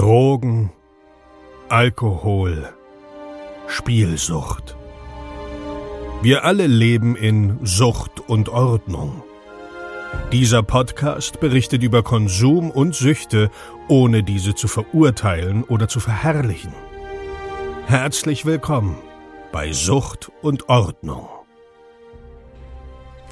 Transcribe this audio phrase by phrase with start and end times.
[0.00, 0.70] Drogen,
[1.68, 2.70] Alkohol,
[3.66, 4.74] Spielsucht.
[6.22, 9.22] Wir alle leben in Sucht und Ordnung.
[10.32, 13.50] Dieser Podcast berichtet über Konsum und Süchte,
[13.88, 16.72] ohne diese zu verurteilen oder zu verherrlichen.
[17.86, 18.96] Herzlich willkommen
[19.52, 21.28] bei Sucht und Ordnung.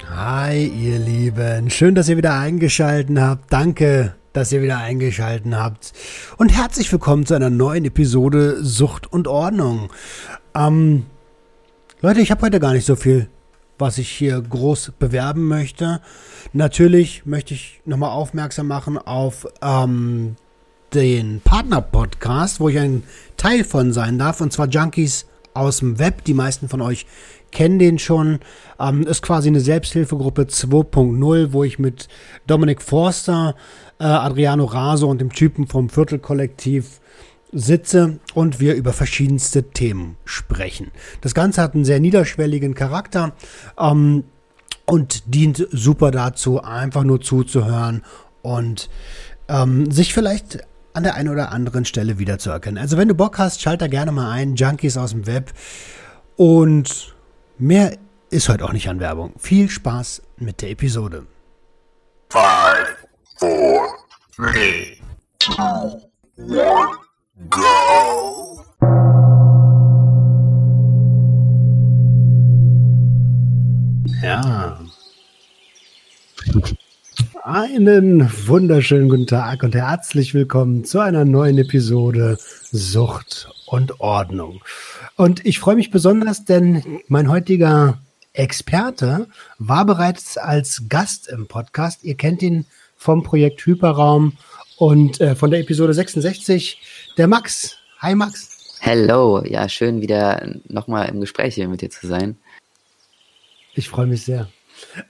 [0.07, 1.71] Hi, ihr Lieben.
[1.71, 3.51] Schön, dass ihr wieder eingeschaltet habt.
[3.51, 5.93] Danke, dass ihr wieder eingeschaltet habt.
[6.37, 9.89] Und herzlich willkommen zu einer neuen Episode Sucht und Ordnung.
[10.55, 11.05] Ähm,
[12.01, 13.29] Leute, ich habe heute gar nicht so viel,
[13.77, 16.01] was ich hier groß bewerben möchte.
[16.53, 20.35] Natürlich möchte ich nochmal aufmerksam machen auf ähm,
[20.93, 23.03] den Partner-Podcast, wo ich ein
[23.37, 26.23] Teil von sein darf, und zwar Junkies aus dem Web.
[26.25, 27.05] Die meisten von euch
[27.51, 28.39] kennen den schon.
[28.79, 32.07] Ähm, ist quasi eine Selbsthilfegruppe 2.0, wo ich mit
[32.47, 33.55] Dominik Forster
[33.99, 36.99] äh, Adriano Raso und dem Typen vom Viertelkollektiv
[37.51, 40.91] sitze und wir über verschiedenste Themen sprechen.
[41.21, 43.33] Das Ganze hat einen sehr niederschwelligen Charakter
[43.79, 44.23] ähm,
[44.85, 48.03] und dient super dazu, einfach nur zuzuhören
[48.41, 48.89] und
[49.47, 50.59] ähm, sich vielleicht
[50.93, 52.81] an der einen oder anderen Stelle wiederzuerkennen.
[52.81, 55.53] Also wenn du Bock hast, schalt da gerne mal ein, Junkies aus dem Web.
[56.35, 57.15] Und
[57.59, 57.97] mehr
[58.29, 59.33] ist heute auch nicht an Werbung.
[59.37, 61.25] Viel Spaß mit der Episode.
[62.29, 63.07] Five,
[63.37, 63.87] four,
[64.35, 64.97] three,
[65.39, 66.01] two,
[66.37, 66.97] one,
[67.49, 68.58] go!
[77.61, 82.37] Einen wunderschönen guten Tag und herzlich willkommen zu einer neuen Episode
[82.71, 84.63] Sucht und Ordnung.
[85.17, 87.99] Und ich freue mich besonders, denn mein heutiger
[88.31, 92.05] Experte war bereits als Gast im Podcast.
[92.05, 94.37] Ihr kennt ihn vom Projekt Hyperraum
[94.77, 96.79] und äh, von der Episode 66,
[97.17, 97.75] der Max.
[97.97, 98.77] Hi Max.
[98.79, 102.37] Hello, ja, schön wieder nochmal im Gespräch hier mit dir zu sein.
[103.73, 104.47] Ich freue mich sehr.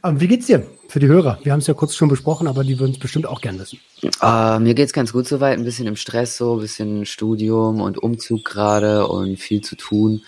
[0.04, 1.40] Ähm, wie geht's dir für die Hörer?
[1.44, 3.80] Wir haben es ja kurz schon besprochen, aber die würden es bestimmt auch gern wissen.
[4.22, 7.98] Uh, mir geht's ganz gut soweit, ein bisschen im Stress so, ein bisschen Studium und
[7.98, 10.22] Umzug gerade und viel zu tun.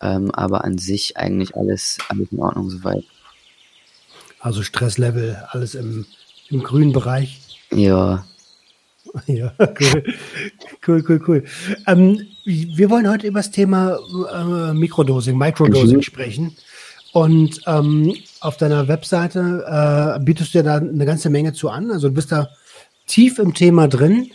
[0.00, 3.04] Ähm, aber an sich eigentlich alles, alles in Ordnung soweit.
[4.40, 6.04] Also Stresslevel, alles im,
[6.50, 7.40] im grünen Bereich.
[7.70, 8.24] Ja.
[9.26, 10.04] Ja, cool.
[10.86, 11.44] cool, cool, cool.
[11.86, 13.98] Ähm, wir wollen heute über das Thema
[14.32, 16.02] äh, Mikrodosing, Microdosing mhm.
[16.02, 16.56] sprechen.
[17.12, 19.64] Und ähm, auf deiner Webseite
[20.18, 21.90] äh, bietest du ja da eine ganze Menge zu an.
[21.90, 22.48] Also du bist da
[23.06, 24.32] tief im Thema drin.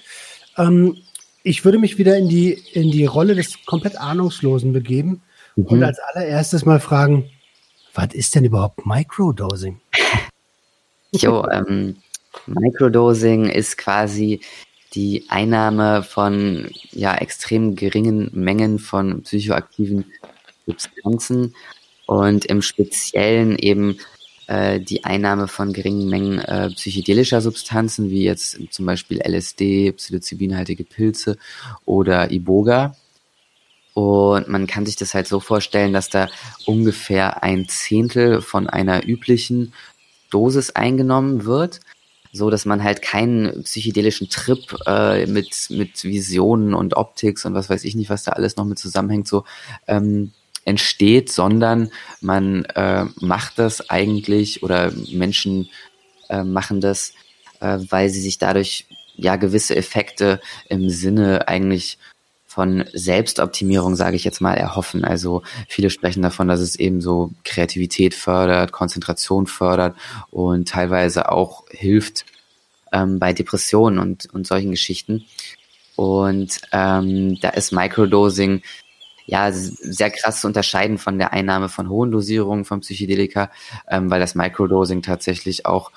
[0.57, 0.97] Ähm,
[1.43, 5.21] ich würde mich wieder in die, in die Rolle des komplett Ahnungslosen begeben
[5.55, 5.65] mhm.
[5.65, 7.29] und als allererstes mal fragen,
[7.93, 9.79] was ist denn überhaupt Microdosing?
[11.13, 11.95] Jo, ähm,
[12.47, 14.41] Microdosing ist quasi
[14.93, 20.03] die Einnahme von ja, extrem geringen Mengen von psychoaktiven
[20.65, 21.55] Substanzen
[22.07, 23.99] und im Speziellen eben
[24.47, 30.85] äh, die Einnahme von geringen Mengen äh, psychedelischer Substanzen, wie jetzt zum Beispiel LSD, psilocybinhaltige
[30.85, 31.37] Pilze
[31.85, 32.95] oder Iboga.
[33.93, 36.29] Und man kann sich das halt so vorstellen, dass da
[36.65, 39.73] ungefähr ein Zehntel von einer üblichen
[40.29, 41.81] Dosis eingenommen wird,
[42.31, 47.69] so dass man halt keinen psychedelischen Trip äh, mit mit Visionen und Optics und was
[47.69, 49.43] weiß ich nicht, was da alles noch mit zusammenhängt, so
[49.87, 50.31] ähm,
[50.67, 55.69] entsteht, sondern man äh, macht das eigentlich oder Menschen
[56.29, 57.13] äh, machen das,
[57.61, 58.85] äh, weil sie sich dadurch
[59.15, 61.97] ja gewisse Effekte im Sinne eigentlich
[62.45, 65.05] von Selbstoptimierung, sage ich jetzt mal, erhoffen.
[65.05, 69.95] Also viele sprechen davon, dass es eben so Kreativität fördert, Konzentration fördert
[70.31, 72.25] und teilweise auch hilft
[72.91, 75.25] ähm, bei Depressionen und, und solchen Geschichten.
[75.95, 78.63] Und ähm, da ist Microdosing
[79.27, 83.51] ja sehr krass zu unterscheiden von der Einnahme von hohen Dosierungen von Psychedelika,
[83.87, 85.91] ähm, weil das Microdosing tatsächlich auch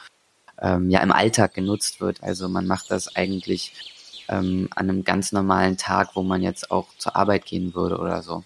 [0.61, 2.23] ähm, ja im Alltag genutzt wird.
[2.23, 6.89] Also man macht das eigentlich ähm, an einem ganz normalen Tag, wo man jetzt auch
[6.99, 8.43] zur Arbeit gehen würde oder so.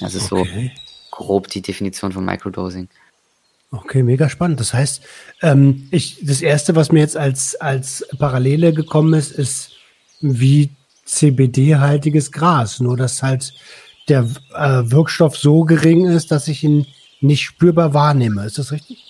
[0.00, 0.72] Das ist okay.
[0.74, 2.88] so grob die Definition von Microdosing.
[3.70, 4.58] Okay, mega spannend.
[4.58, 5.02] Das heißt,
[5.42, 9.72] ähm, ich, das erste, was mir jetzt als, als Parallele gekommen ist, ist,
[10.20, 10.70] wie
[11.08, 13.54] CBD-haltiges Gras, nur dass halt
[14.08, 16.86] der äh, Wirkstoff so gering ist, dass ich ihn
[17.20, 18.44] nicht spürbar wahrnehme.
[18.44, 19.04] Ist das richtig?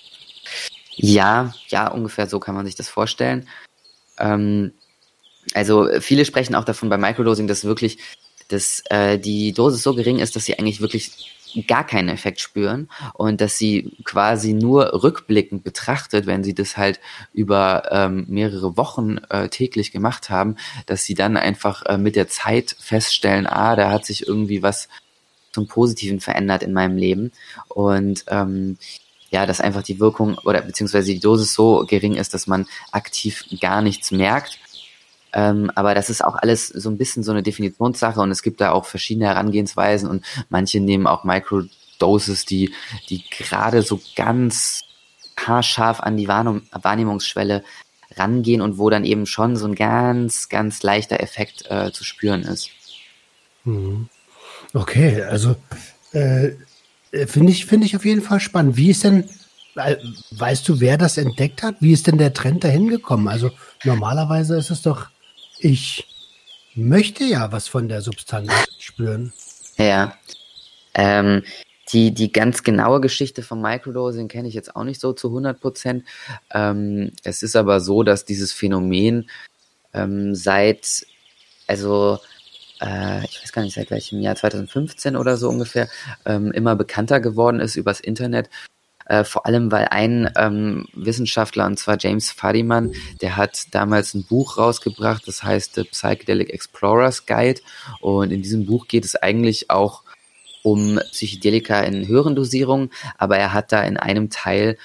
[0.95, 3.47] Ja, ja, ungefähr so kann man sich das vorstellen.
[4.17, 4.73] Ähm,
[5.53, 7.97] also viele sprechen auch davon bei Microdosing, dass wirklich
[8.49, 12.89] dass äh, die Dosis so gering ist, dass sie eigentlich wirklich gar keinen Effekt spüren
[13.13, 16.99] und dass sie quasi nur rückblickend betrachtet, wenn sie das halt
[17.33, 20.55] über ähm, mehrere Wochen äh, täglich gemacht haben,
[20.85, 24.89] dass sie dann einfach äh, mit der Zeit feststellen, ah, da hat sich irgendwie was
[25.51, 27.31] zum Positiven verändert in meinem Leben
[27.69, 28.77] und ähm,
[29.31, 33.45] ja, dass einfach die Wirkung oder beziehungsweise die Dosis so gering ist, dass man aktiv
[33.61, 34.59] gar nichts merkt.
[35.33, 38.61] Ähm, aber das ist auch alles so ein bisschen so eine Definitionssache und es gibt
[38.61, 42.73] da auch verschiedene Herangehensweisen und manche nehmen auch Microdoses, die,
[43.09, 44.81] die gerade so ganz
[45.37, 47.63] haarscharf an die Wahrnehm Wahrnehmungsschwelle
[48.15, 52.41] rangehen und wo dann eben schon so ein ganz, ganz leichter Effekt äh, zu spüren
[52.41, 52.71] ist.
[53.63, 54.09] Mhm.
[54.73, 55.55] Okay, also
[56.11, 56.51] äh,
[57.27, 58.77] finde ich, finde ich auf jeden Fall spannend.
[58.77, 59.29] Wie ist denn,
[59.75, 59.95] äh,
[60.31, 61.75] weißt du, wer das entdeckt hat?
[61.79, 63.27] Wie ist denn der Trend dahin gekommen?
[63.27, 63.51] Also
[63.83, 65.07] normalerweise ist es doch,
[65.59, 66.07] ich
[66.75, 69.33] möchte ja was von der Substanz spüren.
[69.77, 70.17] Ja.
[70.93, 71.43] Ähm,
[71.91, 75.59] die, die ganz genaue Geschichte vom Microdosing kenne ich jetzt auch nicht so zu 100
[75.59, 76.03] Prozent.
[76.51, 79.29] Ähm, es ist aber so, dass dieses Phänomen
[79.93, 81.05] ähm, seit,
[81.67, 82.19] also
[82.79, 85.89] äh, ich weiß gar nicht seit welchem Jahr, 2015 oder so ungefähr,
[86.25, 88.49] ähm, immer bekannter geworden ist übers Internet.
[89.09, 94.23] Äh, vor allem, weil ein ähm, Wissenschaftler, und zwar James Fadiman, der hat damals ein
[94.23, 97.59] Buch rausgebracht, das heißt The Psychedelic Explorers Guide.
[98.01, 100.03] Und in diesem Buch geht es eigentlich auch
[100.61, 104.77] um Psychedelika in höheren Dosierungen, aber er hat da in einem Teil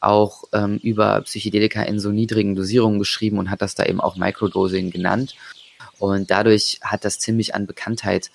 [0.00, 4.16] auch ähm, über Psychedelika in so niedrigen Dosierungen geschrieben und hat das da eben auch
[4.16, 5.36] Microdosing genannt.
[5.98, 8.30] Und dadurch hat das ziemlich an Bekanntheit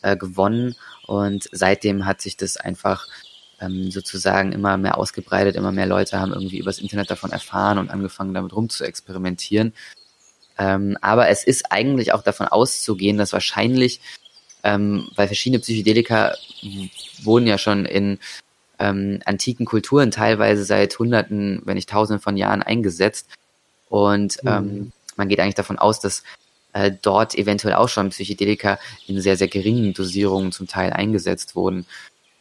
[0.00, 0.74] äh, gewonnen.
[1.06, 3.06] Und seitdem hat sich das einfach
[3.60, 5.56] ähm, sozusagen immer mehr ausgebreitet.
[5.56, 9.72] Immer mehr Leute haben irgendwie übers Internet davon erfahren und angefangen damit rum zu experimentieren.
[10.58, 14.00] Ähm, aber es ist eigentlich auch davon auszugehen, dass wahrscheinlich,
[14.62, 16.34] ähm, weil verschiedene Psychedelika
[17.22, 18.18] wurden ja schon in
[18.78, 23.28] ähm, antiken Kulturen teilweise seit Hunderten, wenn nicht Tausenden von Jahren eingesetzt.
[23.88, 24.48] Und mhm.
[24.48, 26.22] ähm, man geht eigentlich davon aus, dass
[26.72, 31.86] äh, dort eventuell auch schon Psychedelika in sehr, sehr geringen Dosierungen zum Teil eingesetzt wurden.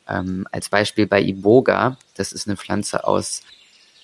[0.07, 3.41] Ähm, als Beispiel bei Iboga, das ist eine Pflanze aus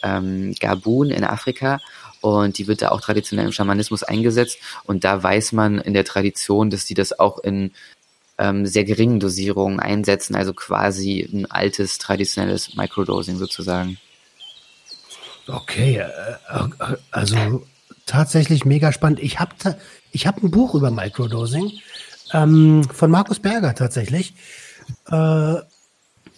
[0.04, 1.80] ähm, Gabun in Afrika
[2.22, 6.06] und die wird da auch traditionell im Schamanismus eingesetzt und da weiß man in der
[6.06, 7.72] Tradition, dass die das auch in
[8.38, 13.98] ähm, sehr geringen Dosierungen einsetzen, also quasi ein altes traditionelles Microdosing sozusagen.
[15.48, 17.64] Okay, äh, äh also
[18.06, 19.20] tatsächlich mega spannend.
[19.20, 19.56] Ich habe
[20.12, 21.72] ich hab ein Buch über Microdosing
[22.34, 24.34] ähm, von Markus Berger tatsächlich.
[25.10, 25.56] Äh,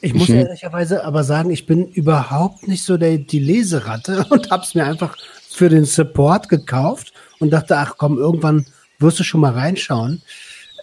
[0.03, 0.39] ich muss mhm.
[0.39, 4.85] ehrlicherweise aber sagen, ich bin überhaupt nicht so der, die Leseratte und habe es mir
[4.85, 5.17] einfach
[5.49, 8.65] für den Support gekauft und dachte, ach komm, irgendwann
[8.99, 10.21] wirst du schon mal reinschauen.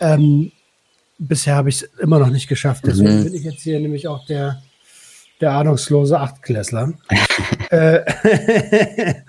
[0.00, 0.52] Ähm,
[1.18, 2.84] bisher habe ich es immer noch nicht geschafft.
[2.86, 3.24] Deswegen mhm.
[3.24, 4.62] bin ich jetzt hier nämlich auch der,
[5.42, 6.94] der ahnungslose Achtklässler.
[7.70, 7.96] äh,
[9.16, 9.24] äh,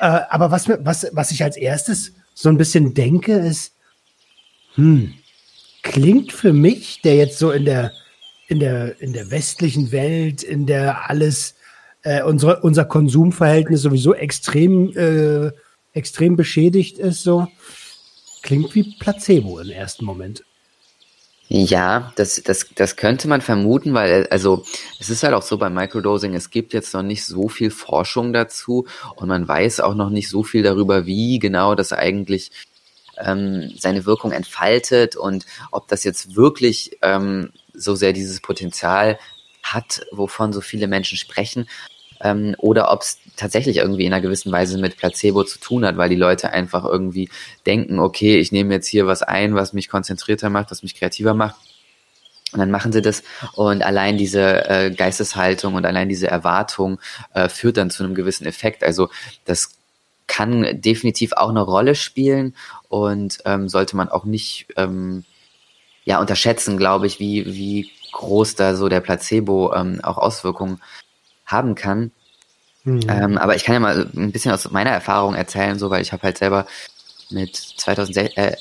[0.00, 3.74] aber was, was, was ich als erstes so ein bisschen denke, ist,
[4.76, 5.12] hm,
[5.82, 7.92] klingt für mich, der jetzt so in der,
[8.48, 11.54] in der, in der westlichen Welt, in der alles,
[12.02, 15.52] äh, unsere, unser Konsumverhältnis sowieso extrem, äh,
[15.92, 17.48] extrem beschädigt ist, so,
[18.42, 20.44] klingt wie Placebo im ersten Moment.
[21.48, 24.64] Ja, das, das, das könnte man vermuten, weil also
[24.98, 28.32] es ist halt auch so beim Microdosing, es gibt jetzt noch nicht so viel Forschung
[28.32, 32.50] dazu und man weiß auch noch nicht so viel darüber, wie genau das eigentlich
[33.18, 39.18] ähm, seine Wirkung entfaltet und ob das jetzt wirklich ähm, so sehr dieses Potenzial
[39.62, 41.66] hat, wovon so viele Menschen sprechen
[42.20, 45.96] ähm, oder ob es tatsächlich irgendwie in einer gewissen Weise mit Placebo zu tun hat,
[45.96, 47.28] weil die Leute einfach irgendwie
[47.66, 51.34] denken, okay, ich nehme jetzt hier was ein, was mich konzentrierter macht, was mich kreativer
[51.34, 51.56] macht.
[52.52, 53.22] Und dann machen sie das
[53.54, 57.00] und allein diese äh, Geisteshaltung und allein diese Erwartung
[57.34, 58.84] äh, führt dann zu einem gewissen Effekt.
[58.84, 59.10] Also
[59.44, 59.70] das
[60.28, 62.54] kann definitiv auch eine Rolle spielen
[62.88, 65.24] und ähm, sollte man auch nicht ähm,
[66.06, 70.80] ja unterschätzen, glaube ich, wie wie groß da so der Placebo ähm, auch Auswirkungen
[71.44, 72.12] haben kann.
[72.84, 73.00] Mhm.
[73.08, 76.12] Ähm, aber ich kann ja mal ein bisschen aus meiner Erfahrung erzählen, so weil ich
[76.12, 76.66] habe halt selber
[77.30, 78.56] mit 2016, äh,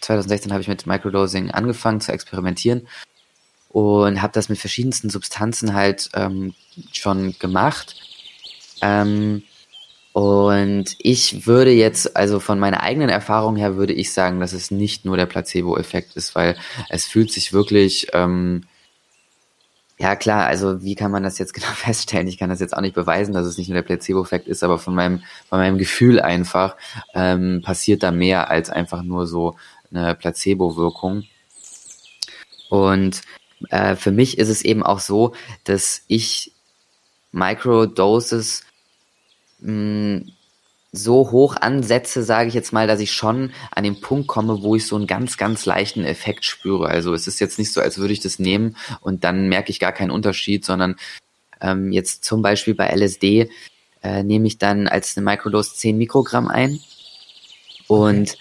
[0.00, 2.86] 2016 habe ich mit Microdosing angefangen zu experimentieren
[3.70, 6.54] und habe das mit verschiedensten Substanzen halt ähm,
[6.92, 7.96] schon gemacht.
[8.80, 9.42] Ähm,
[10.14, 14.70] und ich würde jetzt, also von meiner eigenen Erfahrung her, würde ich sagen, dass es
[14.70, 16.56] nicht nur der Placebo-Effekt ist, weil
[16.88, 18.62] es fühlt sich wirklich ähm,
[19.98, 22.28] ja, klar, also wie kann man das jetzt genau feststellen?
[22.28, 24.78] Ich kann das jetzt auch nicht beweisen, dass es nicht nur der Placebo-Effekt ist, aber
[24.78, 26.76] von meinem, von meinem Gefühl einfach
[27.12, 29.56] ähm, passiert da mehr als einfach nur so
[29.92, 31.24] eine Placebo-Wirkung.
[32.68, 33.20] Und
[33.70, 36.52] äh, für mich ist es eben auch so, dass ich
[37.32, 38.62] Microdoses
[39.60, 40.22] mh,
[40.92, 44.76] so hoch ansetze, sage ich jetzt mal, dass ich schon an den Punkt komme, wo
[44.76, 46.86] ich so einen ganz, ganz leichten Effekt spüre.
[46.86, 49.80] Also es ist jetzt nicht so, als würde ich das nehmen und dann merke ich
[49.80, 50.94] gar keinen Unterschied, sondern
[51.60, 53.50] ähm, jetzt zum Beispiel bei LSD
[54.02, 56.78] äh, nehme ich dann als eine Microdose 10 Mikrogramm ein
[57.88, 58.38] und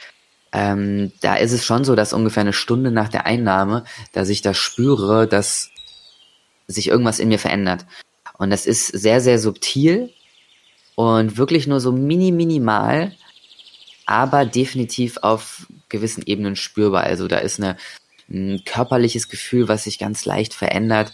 [0.52, 4.44] ähm, da ist es schon so, dass ungefähr eine Stunde nach der Einnahme, dass ich
[4.44, 5.72] da spüre, dass
[6.68, 7.88] sich irgendwas in mir verändert.
[8.38, 10.12] Und das ist sehr, sehr subtil
[10.96, 13.12] und wirklich nur so mini, minimal,
[14.06, 17.04] aber definitiv auf gewissen Ebenen spürbar.
[17.04, 17.78] Also da ist eine,
[18.30, 21.14] ein körperliches Gefühl, was sich ganz leicht verändert.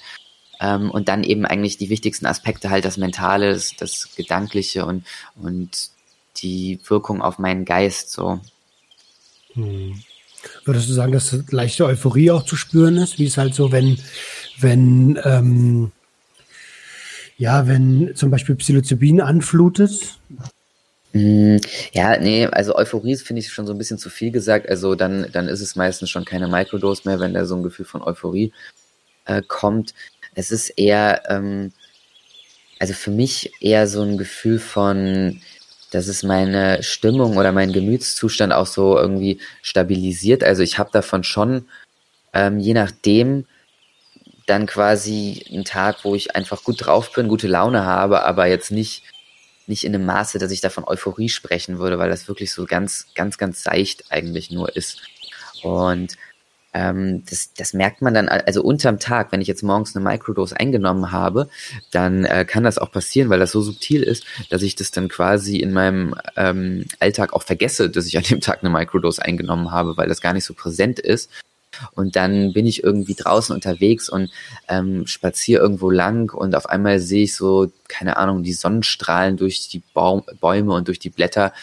[0.62, 5.06] Ähm, und dann eben eigentlich die wichtigsten Aspekte halt das Mentale, das, das Gedankliche und,
[5.42, 5.90] und
[6.38, 8.40] die Wirkung auf meinen Geist so.
[9.54, 10.04] Hm.
[10.64, 13.20] Würdest du sagen, dass leichte Euphorie auch zu spüren ist?
[13.20, 14.00] Wie es halt so, wenn,
[14.60, 15.92] wenn, ähm,
[17.40, 20.20] ja, wenn zum Beispiel Psilocybin anflutet?
[21.14, 21.60] Hm,
[21.94, 24.68] ja, nee, also Euphorie finde ich schon so ein bisschen zu viel gesagt.
[24.68, 27.86] Also dann, dann ist es meistens schon keine Microdose mehr, wenn da so ein Gefühl
[27.86, 28.52] von Euphorie
[29.26, 29.94] äh, kommt.
[30.36, 31.72] Es ist eher, ähm,
[32.78, 35.40] also für mich eher so ein Gefühl von,
[35.92, 40.44] dass es meine Stimmung oder meinen Gemütszustand auch so irgendwie stabilisiert.
[40.44, 41.70] Also ich habe davon schon,
[42.34, 43.46] ähm, je nachdem,
[44.50, 48.72] dann quasi einen Tag, wo ich einfach gut drauf bin, gute Laune habe, aber jetzt
[48.72, 49.04] nicht,
[49.68, 53.08] nicht in einem Maße, dass ich davon Euphorie sprechen würde, weil das wirklich so ganz,
[53.16, 55.02] ganz, ganz seicht eigentlich nur ist.
[55.62, 56.16] Und
[56.74, 60.60] ähm, das, das merkt man dann, also unterm Tag, wenn ich jetzt morgens eine Microdose
[60.60, 61.50] eingenommen habe,
[61.92, 65.10] dann äh, kann das auch passieren, weil das so subtil ist, dass ich das dann
[65.10, 69.72] quasi in meinem ähm, Alltag auch vergesse, dass ich an dem Tag eine Microdose eingenommen
[69.72, 71.30] habe, weil das gar nicht so präsent ist.
[71.94, 74.30] Und dann bin ich irgendwie draußen unterwegs und
[74.68, 79.70] ähm, spaziere irgendwo lang und auf einmal sehe ich so, keine Ahnung, die Sonnenstrahlen durch
[79.70, 81.54] die Baum, Bäume und durch die Blätter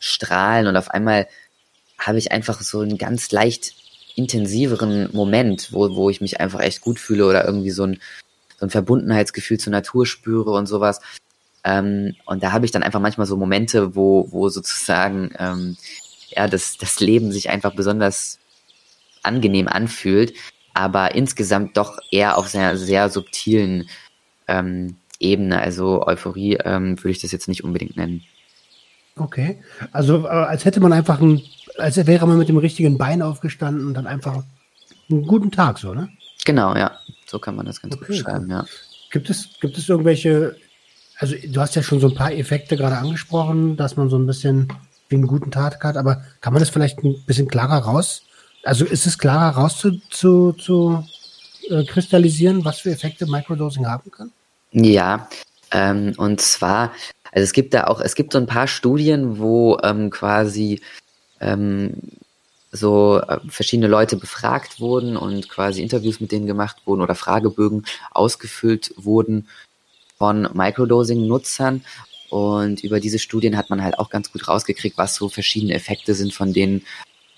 [0.00, 1.26] strahlen und auf einmal
[1.98, 3.74] habe ich einfach so ein ganz leicht
[4.16, 8.00] intensiveren Moment, wo, wo ich mich einfach echt gut fühle oder irgendwie so ein,
[8.58, 11.00] so ein Verbundenheitsgefühl zur Natur spüre und sowas.
[11.64, 15.76] Ähm, und da habe ich dann einfach manchmal so Momente, wo, wo sozusagen ähm,
[16.28, 18.38] ja, das, das Leben sich einfach besonders
[19.24, 20.34] angenehm anfühlt,
[20.74, 23.88] aber insgesamt doch eher auf sehr, sehr subtilen
[24.48, 25.60] ähm, Ebene.
[25.60, 28.22] Also Euphorie ähm, würde ich das jetzt nicht unbedingt nennen.
[29.16, 29.62] Okay.
[29.92, 31.42] Also äh, als hätte man einfach ein
[31.78, 34.42] als wäre man mit dem richtigen Bein aufgestanden und dann einfach
[35.10, 36.08] einen guten Tag so, ne?
[36.44, 36.92] Genau, ja.
[37.26, 38.64] So kann man das ganz okay, beschreiben, ja.
[39.10, 40.56] Gibt es, gibt es irgendwelche,
[41.18, 44.26] also du hast ja schon so ein paar Effekte gerade angesprochen, dass man so ein
[44.26, 44.68] bisschen
[45.08, 48.22] wie einen guten Tag hat, aber kann man das vielleicht ein bisschen klarer raus?
[48.64, 51.04] Also ist es klarer raus zu, zu, zu
[51.68, 54.32] äh, kristallisieren, was für Effekte Microdosing haben kann?
[54.72, 55.28] Ja,
[55.70, 56.92] ähm, und zwar,
[57.32, 60.80] also es gibt da auch, es gibt so ein paar Studien, wo ähm, quasi
[61.40, 61.94] ähm,
[62.72, 67.84] so äh, verschiedene Leute befragt wurden und quasi Interviews mit denen gemacht wurden oder Fragebögen
[68.12, 69.46] ausgefüllt wurden
[70.16, 71.84] von Microdosing-Nutzern.
[72.30, 76.14] Und über diese Studien hat man halt auch ganz gut rausgekriegt, was so verschiedene Effekte
[76.14, 76.84] sind, von denen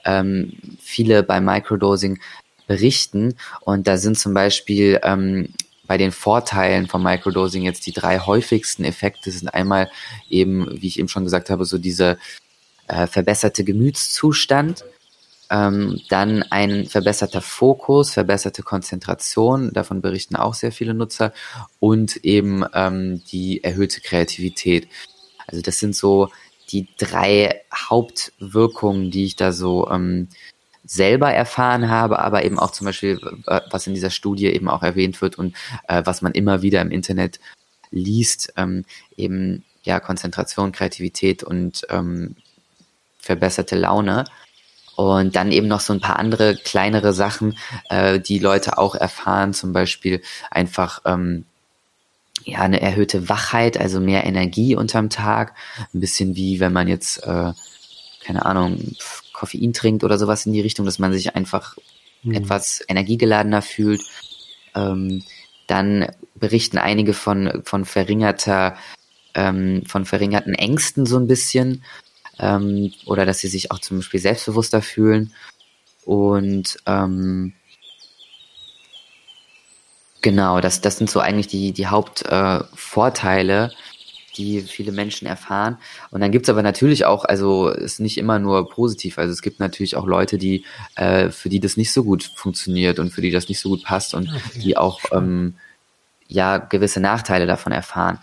[0.06, 2.18] ähm, viele bei Microdosing
[2.66, 3.34] berichten.
[3.60, 5.48] Und da sind zum Beispiel ähm,
[5.86, 9.90] bei den Vorteilen von Microdosing jetzt die drei häufigsten Effekte sind einmal
[10.28, 12.18] eben, wie ich eben schon gesagt habe, so diese
[12.88, 14.84] äh, verbesserte Gemütszustand,
[15.48, 21.32] ähm, dann ein verbesserter Fokus, verbesserte Konzentration, davon berichten auch sehr viele Nutzer,
[21.78, 24.88] und eben ähm, die erhöhte Kreativität.
[25.46, 26.30] Also das sind so
[26.70, 30.28] die drei Hauptwirkungen, die ich da so ähm,
[30.84, 33.20] selber erfahren habe, aber eben auch zum Beispiel,
[33.70, 35.56] was in dieser Studie eben auch erwähnt wird und
[35.88, 37.40] äh, was man immer wieder im Internet
[37.90, 38.84] liest, ähm,
[39.16, 42.36] eben ja Konzentration, Kreativität und ähm,
[43.18, 44.24] verbesserte Laune.
[44.94, 47.58] Und dann eben noch so ein paar andere kleinere Sachen,
[47.90, 51.44] äh, die Leute auch erfahren, zum Beispiel einfach ähm,
[52.46, 55.54] ja eine erhöhte Wachheit, also mehr Energie unterm Tag,
[55.92, 57.52] ein bisschen wie wenn man jetzt äh,
[58.24, 58.96] keine Ahnung
[59.32, 61.76] Koffein trinkt oder sowas in die Richtung, dass man sich einfach
[62.22, 62.34] mhm.
[62.34, 64.02] etwas energiegeladener fühlt.
[64.74, 65.22] Ähm,
[65.66, 68.76] dann berichten einige von von verringerter
[69.34, 71.82] ähm, von verringerten Ängsten so ein bisschen
[72.38, 75.32] ähm, oder dass sie sich auch zum Beispiel selbstbewusster fühlen.
[76.04, 77.54] Und ähm,
[80.26, 85.78] genau, das, das sind so eigentlich die, die Hauptvorteile, äh, die viele Menschen erfahren.
[86.10, 89.18] Und dann gibt's aber natürlich auch, also ist nicht immer nur positiv.
[89.18, 90.64] Also es gibt natürlich auch Leute, die
[90.96, 93.84] äh, für die das nicht so gut funktioniert und für die das nicht so gut
[93.84, 94.58] passt und okay.
[94.58, 95.54] die auch ähm,
[96.26, 98.18] ja gewisse Nachteile davon erfahren.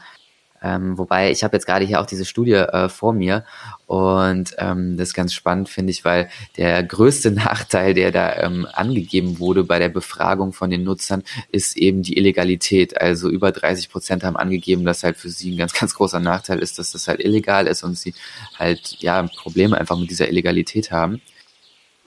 [0.63, 3.43] Ähm, wobei ich habe jetzt gerade hier auch diese Studie äh, vor mir
[3.85, 8.65] und ähm, das ist ganz spannend, finde ich, weil der größte Nachteil, der da ähm,
[8.71, 12.99] angegeben wurde bei der Befragung von den Nutzern, ist eben die Illegalität.
[12.99, 16.59] Also über 30 Prozent haben angegeben, dass halt für sie ein ganz, ganz großer Nachteil
[16.59, 18.13] ist, dass das halt illegal ist und sie
[18.57, 21.21] halt ja Probleme einfach mit dieser Illegalität haben.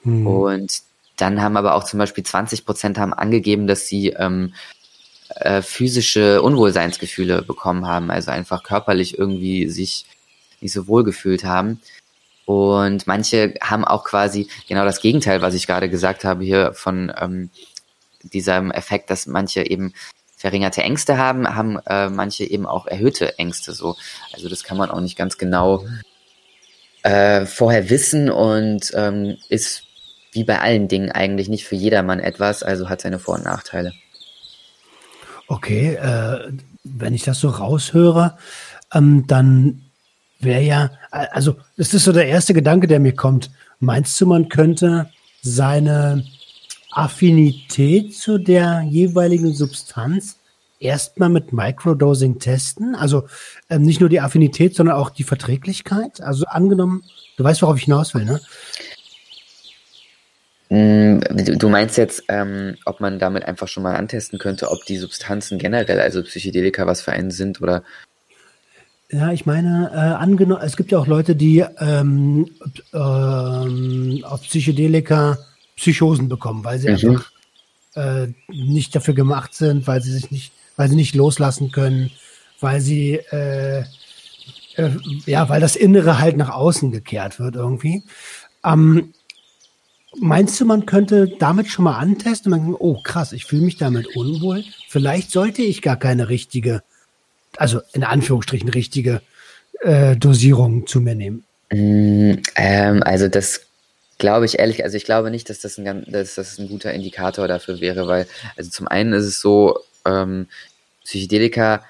[0.03, 0.27] Hm.
[0.27, 0.83] Und
[1.17, 4.55] dann haben aber auch zum Beispiel 20 Prozent haben angegeben, dass sie ähm,
[5.41, 10.07] äh, physische Unwohlseinsgefühle bekommen haben, also einfach körperlich irgendwie sich
[10.61, 11.81] nicht so wohl gefühlt haben.
[12.45, 17.13] Und manche haben auch quasi genau das Gegenteil, was ich gerade gesagt habe, hier von
[17.21, 17.51] ähm,
[18.23, 19.93] diesem Effekt, dass manche eben
[20.37, 23.97] verringerte Ängste haben, haben äh, manche eben auch erhöhte Ängste so.
[24.33, 25.85] Also das kann man auch nicht ganz genau
[27.03, 29.83] äh, vorher wissen und ähm, ist
[30.33, 33.93] wie bei allen Dingen eigentlich nicht für jedermann etwas, also hat seine Vor- und Nachteile.
[35.49, 36.53] Okay, äh,
[36.85, 38.37] wenn ich das so raushöre,
[38.93, 39.83] ähm, dann
[40.41, 43.51] wäre ja, also das ist so der erste Gedanke, der mir kommt.
[43.81, 45.11] Meinst du, man könnte
[45.43, 46.25] seine
[46.91, 50.37] Affinität zu der jeweiligen Substanz
[50.79, 52.95] erstmal mit Microdosing testen?
[52.95, 53.27] Also
[53.71, 56.21] ähm, nicht nur die Affinität, sondern auch die Verträglichkeit?
[56.21, 57.05] Also angenommen,
[57.37, 58.41] du weißt, worauf ich hinaus will, ne?
[60.69, 61.21] Mm,
[61.59, 65.59] du meinst jetzt, ähm, ob man damit einfach schon mal antesten könnte, ob die Substanzen
[65.59, 67.83] generell, also Psychedelika, was für einen sind oder?
[69.11, 72.51] Ja, ich meine, äh, angenommen, es gibt ja auch Leute, die ähm,
[72.93, 75.39] ähm, auf Psychedelika
[75.77, 76.95] Psychosen bekommen, weil sie mhm.
[76.95, 77.31] einfach
[77.95, 82.11] äh, nicht dafür gemacht sind, weil sie sich nicht, weil sie nicht loslassen können,
[82.61, 83.85] weil sie äh,
[84.77, 84.91] äh,
[85.25, 88.03] ja, weil das Innere halt nach außen gekehrt wird irgendwie.
[88.65, 89.13] Ähm,
[90.21, 94.17] Meinst du, man könnte damit schon mal antesten man oh krass, ich fühle mich damit
[94.17, 94.65] unwohl.
[94.89, 96.83] Vielleicht sollte ich gar keine richtige,
[97.57, 99.21] also in Anführungsstrichen richtige
[99.81, 101.45] äh, Dosierung zu mir nehmen.
[101.71, 103.63] Mm, ähm, also das
[104.19, 107.49] glaube ich ehrlich, also ich glaube nicht, dass das ein, dass das ein guter Indikator
[107.49, 108.27] dafür wäre, weil,
[108.57, 110.47] also zum einen ist es so, ähm,
[111.05, 111.85] Psychedelika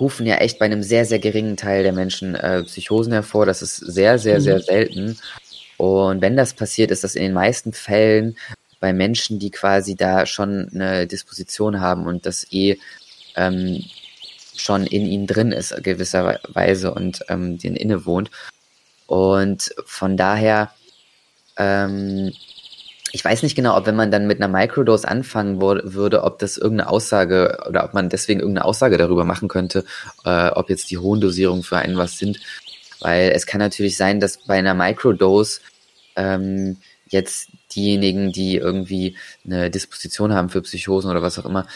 [0.00, 3.46] rufen ja echt bei einem sehr, sehr geringen Teil der Menschen äh, Psychosen hervor.
[3.46, 4.62] Das ist sehr, sehr, sehr mhm.
[4.62, 5.18] selten.
[5.82, 8.36] Und wenn das passiert, ist das in den meisten Fällen
[8.78, 12.78] bei Menschen, die quasi da schon eine Disposition haben und das eh
[13.34, 13.82] ähm,
[14.54, 18.30] schon in ihnen drin ist, gewisserweise und ähm, den innewohnt.
[19.08, 20.70] Und von daher,
[21.56, 22.32] ähm,
[23.10, 26.58] ich weiß nicht genau, ob wenn man dann mit einer Microdose anfangen würde, ob das
[26.58, 29.84] irgendeine Aussage oder ob man deswegen irgendeine Aussage darüber machen könnte,
[30.24, 32.38] äh, ob jetzt die hohen Dosierungen für einen was sind.
[33.00, 35.58] Weil es kann natürlich sein, dass bei einer Microdose
[36.16, 41.66] ähm, jetzt diejenigen, die irgendwie eine Disposition haben für Psychosen oder was auch immer,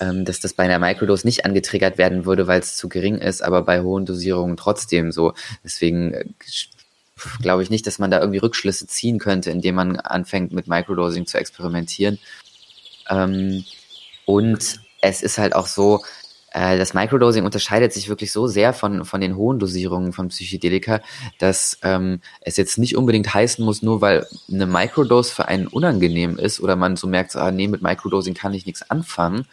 [0.00, 3.42] ähm, dass das bei einer Microdose nicht angetriggert werden würde, weil es zu gering ist,
[3.42, 5.34] aber bei hohen Dosierungen trotzdem so.
[5.64, 6.24] Deswegen äh,
[7.42, 11.26] glaube ich nicht, dass man da irgendwie Rückschlüsse ziehen könnte, indem man anfängt mit Microdosing
[11.26, 12.18] zu experimentieren.
[13.08, 13.64] Ähm,
[14.24, 16.02] und es ist halt auch so,
[16.52, 21.00] das Microdosing unterscheidet sich wirklich so sehr von, von den hohen Dosierungen von Psychedelika,
[21.38, 26.38] dass ähm, es jetzt nicht unbedingt heißen muss, nur weil eine Microdose für einen unangenehm
[26.38, 29.46] ist oder man so merkt, ah, nee, mit Microdosing kann ich nichts anfangen,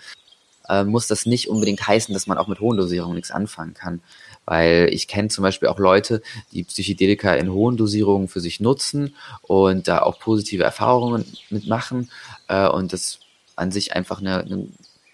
[0.69, 4.01] äh, muss das nicht unbedingt heißen, dass man auch mit hohen Dosierungen nichts anfangen kann.
[4.45, 9.15] Weil ich kenne zum Beispiel auch Leute, die Psychedelika in hohen Dosierungen für sich nutzen
[9.43, 12.09] und da auch positive Erfahrungen mitmachen
[12.47, 13.19] äh, und das
[13.55, 14.67] an sich einfach eine, eine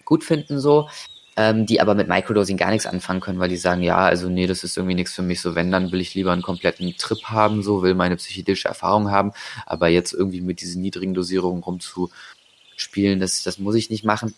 [0.04, 0.88] gut finden so
[1.36, 4.46] ähm, die aber mit Microdosing gar nichts anfangen können, weil die sagen, ja, also nee,
[4.46, 5.40] das ist irgendwie nichts für mich.
[5.40, 9.10] So, wenn, dann will ich lieber einen kompletten Trip haben, so will meine psychedelische Erfahrung
[9.10, 9.32] haben,
[9.66, 14.34] aber jetzt irgendwie mit diesen niedrigen Dosierungen rumzuspielen, das, das muss ich nicht machen.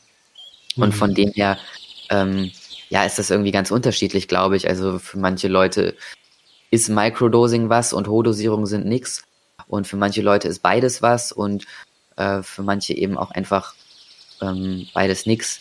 [0.76, 1.14] Und von mhm.
[1.14, 1.58] dem her,
[2.10, 2.50] ähm,
[2.88, 4.68] ja, ist das irgendwie ganz unterschiedlich, glaube ich.
[4.68, 5.96] Also für manche Leute
[6.70, 9.22] ist Microdosing was und Hohdosierungen sind nix.
[9.68, 11.66] Und für manche Leute ist beides was und
[12.16, 13.74] äh, für manche eben auch einfach
[14.40, 15.60] ähm, beides nix.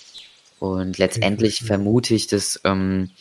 [0.59, 1.65] Und letztendlich mhm.
[1.67, 3.11] vermute ich, dass, ähm,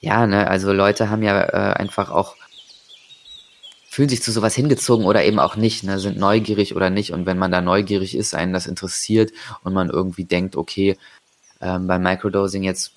[0.00, 2.36] ja, ne, also Leute haben ja äh, einfach auch,
[3.88, 7.12] fühlen sich zu sowas hingezogen oder eben auch nicht, ne, sind neugierig oder nicht.
[7.12, 10.96] Und wenn man da neugierig ist, einen das interessiert und man irgendwie denkt, okay,
[11.60, 12.92] ähm, beim Microdosing jetzt,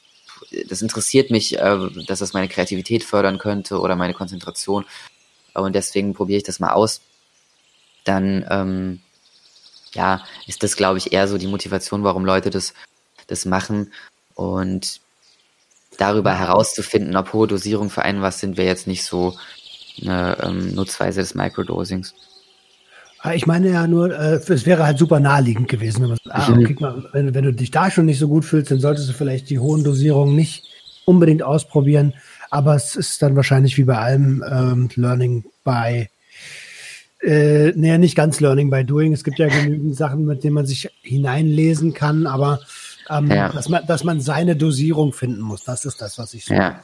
[0.67, 1.77] das interessiert mich, äh,
[2.07, 4.85] dass das meine Kreativität fördern könnte oder meine Konzentration.
[5.53, 7.01] Und deswegen probiere ich das mal aus.
[8.03, 9.01] Dann, ähm,
[9.93, 12.73] ja, ist das, glaube ich, eher so die Motivation, warum Leute das
[13.29, 13.91] das machen.
[14.35, 15.01] Und
[15.97, 19.35] darüber herauszufinden, ob hohe Dosierungen für einen was sind, wäre jetzt nicht so
[20.01, 22.13] eine ähm, Nutzweise des Microdosings.
[23.21, 26.49] Ah, ich meine ja nur, äh, es wäre halt super naheliegend gewesen, wenn man ah,
[26.51, 26.63] Mhm.
[26.63, 29.13] okay, mal, wenn, wenn du dich da schon nicht so gut fühlst, dann solltest du
[29.13, 30.63] vielleicht die hohen Dosierungen nicht
[31.03, 32.13] unbedingt ausprobieren.
[32.49, 36.07] Aber es ist dann wahrscheinlich wie bei allem ähm, Learning by,
[37.21, 39.11] äh, naja, nicht ganz Learning by Doing.
[39.11, 42.61] Es gibt ja genügend Sachen, mit denen man sich hineinlesen kann, aber
[43.09, 43.49] ähm, Ja.
[43.49, 45.63] dass, man, dass man seine Dosierung finden muss.
[45.63, 46.79] Das ist das, was ich so Ja.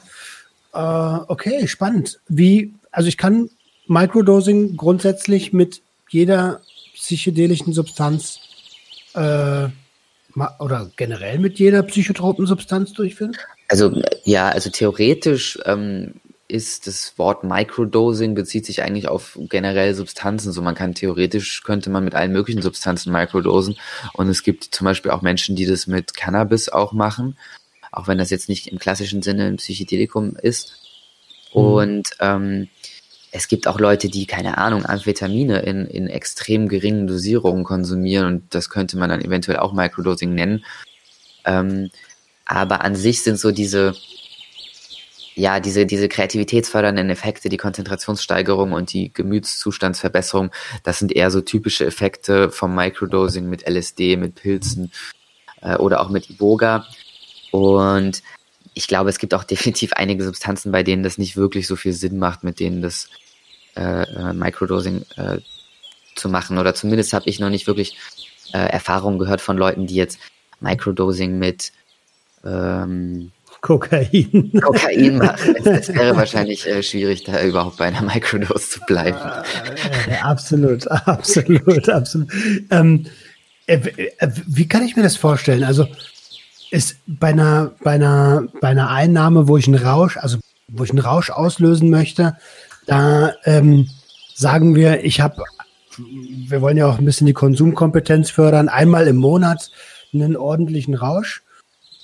[0.74, 2.20] äh, okay, spannend.
[2.28, 3.50] Wie, also ich kann
[3.86, 6.60] Microdosing grundsätzlich mit jeder
[6.94, 8.40] psychedelischen Substanz
[9.14, 9.68] äh,
[10.58, 13.36] oder generell mit jeder psychotropen Substanz durchführen?
[13.68, 16.14] Also ja, also theoretisch ähm,
[16.48, 20.52] ist das Wort Microdosing bezieht sich eigentlich auf generell Substanzen.
[20.52, 23.76] So man kann theoretisch könnte man mit allen möglichen Substanzen microdosen
[24.14, 27.36] und es gibt zum Beispiel auch Menschen, die das mit Cannabis auch machen,
[27.90, 30.78] auch wenn das jetzt nicht im klassischen Sinne ein Psychedelikum ist.
[31.52, 32.68] Und ähm,
[33.32, 38.54] es gibt auch Leute, die, keine Ahnung, Amphetamine in, in extrem geringen Dosierungen konsumieren und
[38.54, 40.64] das könnte man dann eventuell auch Microdosing nennen.
[41.44, 41.90] Ähm,
[42.44, 43.94] aber an sich sind so diese,
[45.38, 50.50] ja, diese, diese kreativitätsfördernden Effekte, die Konzentrationssteigerung und die Gemütszustandsverbesserung,
[50.82, 54.90] das sind eher so typische Effekte vom Microdosing mit LSD, mit Pilzen
[55.60, 56.86] äh, oder auch mit Iboga.
[57.50, 58.22] Und
[58.72, 61.92] ich glaube, es gibt auch definitiv einige Substanzen, bei denen das nicht wirklich so viel
[61.92, 63.10] Sinn macht, mit denen das
[63.76, 65.40] äh, äh, Microdosing äh,
[66.14, 66.56] zu machen.
[66.56, 67.98] Oder zumindest habe ich noch nicht wirklich
[68.54, 70.18] äh, Erfahrungen gehört von Leuten, die jetzt
[70.60, 71.72] Microdosing mit
[72.42, 73.32] ähm,
[73.66, 74.52] Kokain.
[74.62, 75.56] Kokain machen.
[75.64, 79.18] Es, wäre wahrscheinlich äh, schwierig, da überhaupt bei einer Microdose zu bleiben.
[80.08, 82.30] Äh, absolut, absolut, absolut.
[82.70, 83.06] Ähm,
[83.66, 83.78] äh,
[84.18, 85.64] äh, wie kann ich mir das vorstellen?
[85.64, 85.88] Also
[86.70, 90.90] ist bei einer, bei einer, bei einer Einnahme, wo ich einen Rausch, also wo ich
[90.90, 92.36] einen Rausch auslösen möchte,
[92.86, 93.88] da ähm,
[94.32, 95.42] sagen wir, ich habe,
[95.98, 99.72] wir wollen ja auch ein bisschen die Konsumkompetenz fördern, einmal im Monat
[100.14, 101.42] einen ordentlichen Rausch.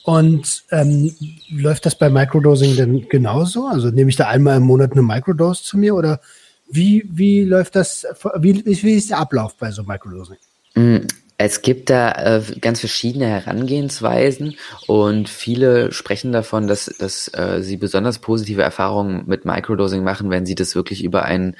[0.05, 1.15] Und ähm,
[1.51, 3.67] läuft das bei Microdosing denn genauso?
[3.67, 6.21] Also nehme ich da einmal im Monat eine Microdose zu mir oder
[6.69, 8.07] wie, wie läuft das,
[8.41, 10.39] wie, wie ist der Ablauf bei so Microdosing?
[10.75, 17.63] Mm, Es gibt da äh, ganz verschiedene Herangehensweisen und viele sprechen davon, dass, dass äh,
[17.63, 21.57] sie besonders positive Erfahrungen mit Microdosing machen, wenn sie das wirklich über einen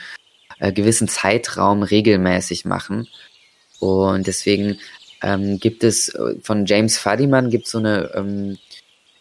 [0.59, 3.07] äh, gewissen Zeitraum regelmäßig machen.
[3.81, 4.79] Und deswegen
[5.23, 8.59] ähm, gibt es äh, von James Fadiman gibt so eine ähm,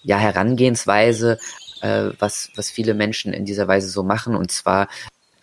[0.04, 1.38] ja, Herangehensweise,
[1.82, 4.36] äh, was, was viele Menschen in dieser Weise so machen.
[4.36, 4.88] Und zwar,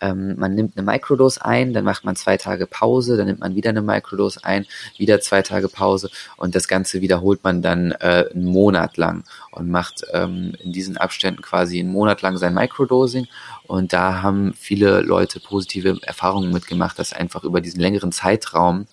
[0.01, 3.55] ähm, man nimmt eine Microdose ein, dann macht man zwei Tage Pause, dann nimmt man
[3.55, 4.65] wieder eine Microdose ein,
[4.97, 9.69] wieder zwei Tage Pause und das Ganze wiederholt man dann äh, einen Monat lang und
[9.69, 13.27] macht ähm, in diesen Abständen quasi einen Monat lang sein Microdosing.
[13.67, 18.87] Und da haben viele Leute positive Erfahrungen mitgemacht, dass einfach über diesen längeren Zeitraum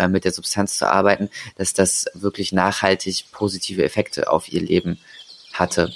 [0.00, 4.98] äh, mit der Substanz zu arbeiten, dass das wirklich nachhaltig positive Effekte auf ihr Leben
[5.52, 5.92] hatte.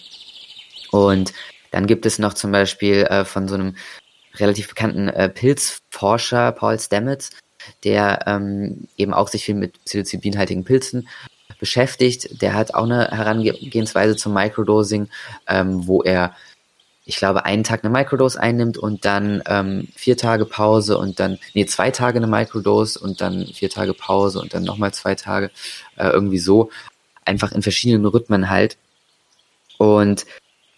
[0.90, 1.32] Und
[1.70, 3.76] dann gibt es noch zum Beispiel äh, von so einem
[4.36, 7.30] relativ bekannten äh, Pilzforscher, Paul Stamets,
[7.82, 11.08] der ähm, eben auch sich viel mit psilocybinhaltigen Pilzen
[11.58, 12.42] beschäftigt.
[12.42, 15.08] Der hat auch eine Herangehensweise zum Microdosing,
[15.48, 16.36] ähm, wo er
[17.06, 21.38] ich glaube, einen Tag eine Microdose einnimmt und dann ähm, vier Tage Pause und dann,
[21.52, 25.50] nee, zwei Tage eine Microdose und dann vier Tage Pause und dann nochmal zwei Tage,
[25.96, 26.70] äh, irgendwie so.
[27.24, 28.78] Einfach in verschiedenen Rhythmen halt.
[29.76, 30.24] Und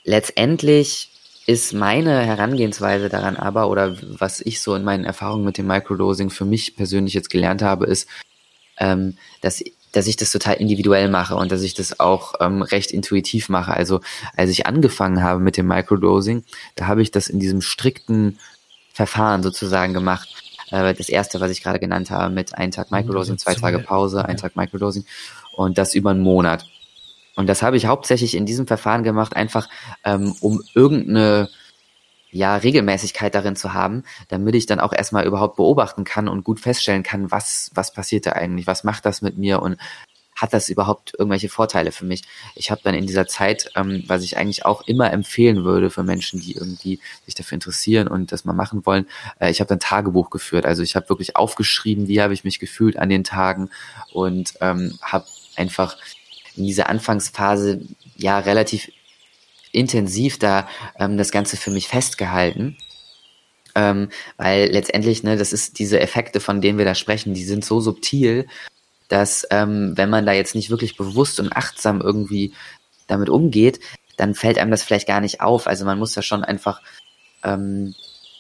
[0.05, 1.11] letztendlich
[1.47, 6.31] ist meine Herangehensweise daran aber, oder was ich so in meinen Erfahrungen mit dem Microdosing
[6.31, 8.09] für mich persönlich jetzt gelernt habe, ist,
[8.79, 9.63] ähm, dass
[9.97, 13.73] dass ich das total individuell mache und dass ich das auch ähm, recht intuitiv mache.
[13.73, 14.01] Also
[14.37, 18.39] als ich angefangen habe mit dem Microdosing, da habe ich das in diesem strikten
[18.93, 20.29] Verfahren sozusagen gemacht.
[20.71, 24.27] Äh, das erste, was ich gerade genannt habe, mit einem Tag Microdosing, zwei Tage Pause,
[24.27, 25.07] ein Tag Microdosing
[25.55, 26.67] und das über einen Monat.
[27.35, 29.69] Und das habe ich hauptsächlich in diesem Verfahren gemacht, einfach
[30.05, 31.49] ähm, um irgendeine
[32.37, 36.61] ja, Regelmäßigkeit darin zu haben, damit ich dann auch erstmal überhaupt beobachten kann und gut
[36.61, 39.77] feststellen kann, was, was passiert da eigentlich, was macht das mit mir und
[40.37, 42.23] hat das überhaupt irgendwelche Vorteile für mich?
[42.55, 46.03] Ich habe dann in dieser Zeit, ähm, was ich eigentlich auch immer empfehlen würde für
[46.03, 49.07] Menschen, die irgendwie sich dafür interessieren und das mal machen wollen,
[49.41, 50.67] äh, ich habe dann Tagebuch geführt.
[50.67, 53.71] Also ich habe wirklich aufgeschrieben, wie habe ich mich gefühlt an den Tagen
[54.13, 55.25] und ähm, habe
[55.57, 55.97] einfach
[56.55, 57.81] in dieser Anfangsphase
[58.17, 58.91] ja relativ
[59.77, 62.77] intensiv da ähm, das Ganze für mich festgehalten.
[63.75, 64.09] Ähm,
[64.39, 67.81] weil letztendlich, ne, das ist diese Effekte, von denen wir da sprechen, die sind so
[67.81, 68.47] subtil,
[69.09, 72.55] dass ähm, wenn man da jetzt nicht wirklich bewusst und achtsam irgendwie
[73.07, 73.81] damit umgeht,
[74.17, 75.67] dann fällt einem das vielleicht gar nicht auf.
[75.67, 76.81] Also man muss ja schon einfach
[77.45, 77.95] ähm,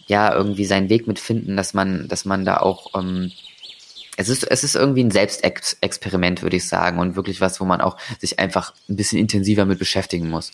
[0.07, 3.31] ja irgendwie seinen Weg mitfinden, dass man, dass man da auch ähm,
[4.17, 7.83] es ist, es ist irgendwie ein Selbstexperiment, würde ich sagen, und wirklich was, wo man
[7.83, 10.53] auch sich einfach ein bisschen intensiver mit beschäftigen muss.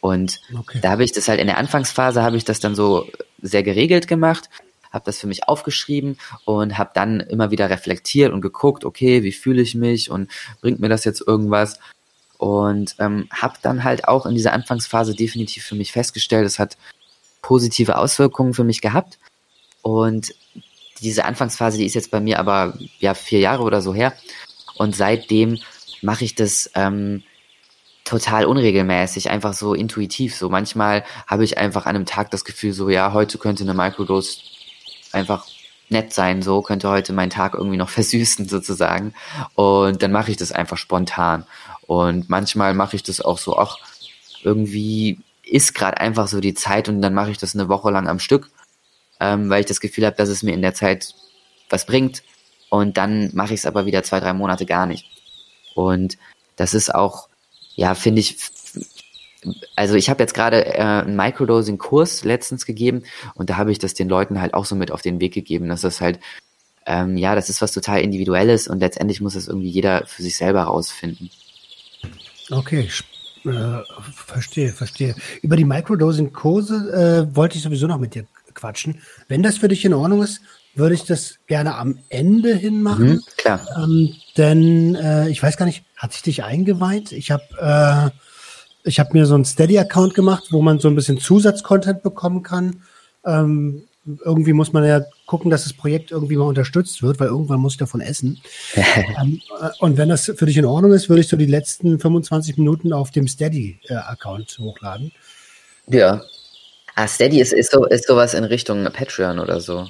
[0.00, 0.78] Und okay.
[0.82, 3.06] da habe ich das halt in der Anfangsphase habe ich das dann so
[3.40, 4.48] sehr geregelt gemacht,
[4.92, 9.32] habe das für mich aufgeschrieben und habe dann immer wieder reflektiert und geguckt, okay, wie
[9.32, 10.30] fühle ich mich und
[10.60, 11.78] bringt mir das jetzt irgendwas?
[12.38, 16.76] Und ähm, habe dann halt auch in dieser Anfangsphase definitiv für mich festgestellt, es hat
[17.40, 19.18] positive Auswirkungen für mich gehabt.
[19.82, 20.34] Und
[21.00, 24.12] diese Anfangsphase, die ist jetzt bei mir aber ja vier Jahre oder so her.
[24.76, 25.58] Und seitdem
[26.02, 27.22] mache ich das ähm,
[28.06, 30.34] total unregelmäßig, einfach so intuitiv.
[30.34, 33.74] So manchmal habe ich einfach an einem Tag das Gefühl, so ja, heute könnte eine
[33.74, 34.38] Microdose
[35.12, 35.46] einfach
[35.88, 39.12] nett sein, so könnte heute mein Tag irgendwie noch versüßen sozusagen.
[39.54, 41.44] Und dann mache ich das einfach spontan.
[41.86, 43.78] Und manchmal mache ich das auch so, ach,
[44.42, 48.08] irgendwie ist gerade einfach so die Zeit und dann mache ich das eine Woche lang
[48.08, 48.50] am Stück
[49.20, 51.14] ähm, weil ich das Gefühl habe, dass es mir in der Zeit
[51.68, 52.22] was bringt.
[52.68, 55.06] Und dann mache ich es aber wieder zwei, drei Monate gar nicht.
[55.74, 56.18] Und
[56.56, 57.28] das ist auch,
[57.76, 58.36] ja, finde ich,
[59.76, 63.94] also ich habe jetzt gerade äh, einen Microdosing-Kurs letztens gegeben und da habe ich das
[63.94, 66.18] den Leuten halt auch so mit auf den Weg gegeben, dass das halt,
[66.86, 70.36] ähm, ja, das ist was total Individuelles und letztendlich muss das irgendwie jeder für sich
[70.36, 71.30] selber rausfinden.
[72.50, 72.88] Okay,
[73.44, 75.14] äh, verstehe, verstehe.
[75.42, 79.02] Über die Microdosing-Kurse äh, wollte ich sowieso noch mit dir quatschen.
[79.28, 80.40] Wenn das für dich in Ordnung ist,
[80.76, 83.08] würde ich das gerne am Ende hin machen.
[83.08, 83.60] Mhm, klar.
[83.76, 87.12] Ähm, denn äh, ich weiß gar nicht, hat sich dich eingeweiht?
[87.12, 88.16] Ich habe äh,
[88.86, 92.82] ich habe mir so einen Steady-Account gemacht, wo man so ein bisschen Zusatzcontent bekommen kann.
[93.24, 93.82] Ähm,
[94.24, 97.72] irgendwie muss man ja gucken, dass das Projekt irgendwie mal unterstützt wird, weil irgendwann muss
[97.72, 98.40] ich davon essen.
[98.76, 101.98] ähm, äh, und wenn das für dich in Ordnung ist, würde ich so die letzten
[101.98, 105.10] 25 Minuten auf dem Steady-Account hochladen.
[105.88, 106.22] Ja.
[106.94, 109.88] Ah, Steady ist, ist, so, ist sowas in Richtung Patreon oder so.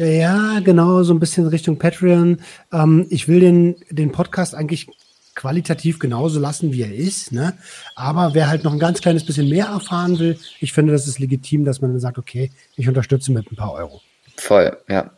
[0.00, 2.38] Ja, genau, so ein bisschen Richtung Patreon.
[2.72, 4.86] Ähm, ich will den, den Podcast eigentlich
[5.34, 7.32] qualitativ genauso lassen, wie er ist.
[7.32, 7.52] Ne?
[7.96, 11.18] Aber wer halt noch ein ganz kleines bisschen mehr erfahren will, ich finde, das ist
[11.18, 14.00] legitim, dass man dann sagt, okay, ich unterstütze mit ein paar Euro.
[14.38, 15.10] Voll, ja.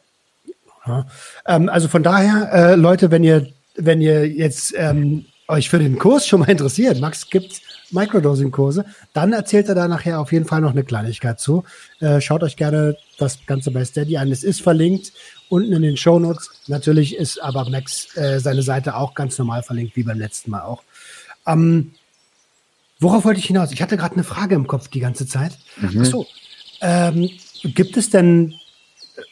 [0.85, 1.07] ja
[1.47, 5.97] ähm, also von daher, äh, Leute, wenn ihr, wenn ihr jetzt ähm, euch für den
[5.97, 10.61] Kurs schon mal interessiert, Max gibt Microdosing-Kurse, dann erzählt er da nachher auf jeden Fall
[10.61, 11.64] noch eine Kleinigkeit zu.
[12.00, 14.33] Äh, schaut euch gerne das Ganze bei Steady an.
[14.33, 15.12] Es ist verlinkt
[15.48, 16.50] unten in den Show Notes.
[16.66, 20.62] Natürlich ist aber Max äh, seine Seite auch ganz normal verlinkt, wie beim letzten Mal
[20.62, 20.83] auch.
[21.46, 21.92] Ähm,
[22.98, 23.70] worauf wollte ich hinaus?
[23.72, 25.59] Ich hatte gerade eine Frage im Kopf die ganze Zeit.
[25.76, 26.00] Mhm.
[26.00, 26.26] Achso,
[26.81, 27.28] ähm,
[27.62, 28.55] gibt es denn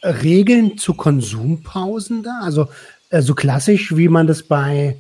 [0.02, 2.40] Regeln zu Konsumpausen da?
[2.42, 2.68] Also
[3.10, 4.98] äh, so klassisch, wie man das bei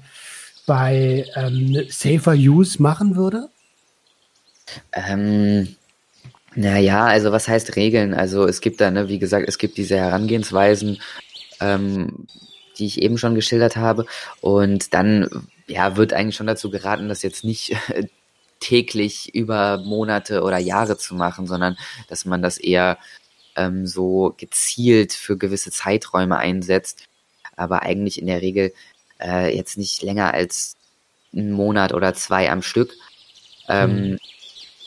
[0.70, 3.48] bei ähm, Safer Use machen würde?
[4.92, 5.74] Ähm,
[6.54, 8.14] naja, also was heißt Regeln?
[8.14, 11.00] Also es gibt da, ne, wie gesagt, es gibt diese Herangehensweisen,
[11.58, 12.28] ähm,
[12.78, 14.06] die ich eben schon geschildert habe.
[14.40, 17.74] Und dann, ja, wird eigentlich schon dazu geraten, das jetzt nicht
[18.60, 21.76] täglich über Monate oder Jahre zu machen, sondern
[22.08, 22.96] dass man das eher
[23.56, 27.08] ähm, so gezielt für gewisse Zeiträume einsetzt.
[27.56, 28.72] Aber eigentlich in der Regel
[29.20, 30.76] äh, jetzt nicht länger als
[31.32, 32.94] einen Monat oder zwei am Stück,
[33.68, 34.18] ähm, mhm.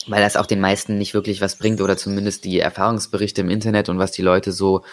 [0.07, 3.89] weil das auch den meisten nicht wirklich was bringt oder zumindest die Erfahrungsberichte im Internet
[3.89, 4.83] und was die Leute so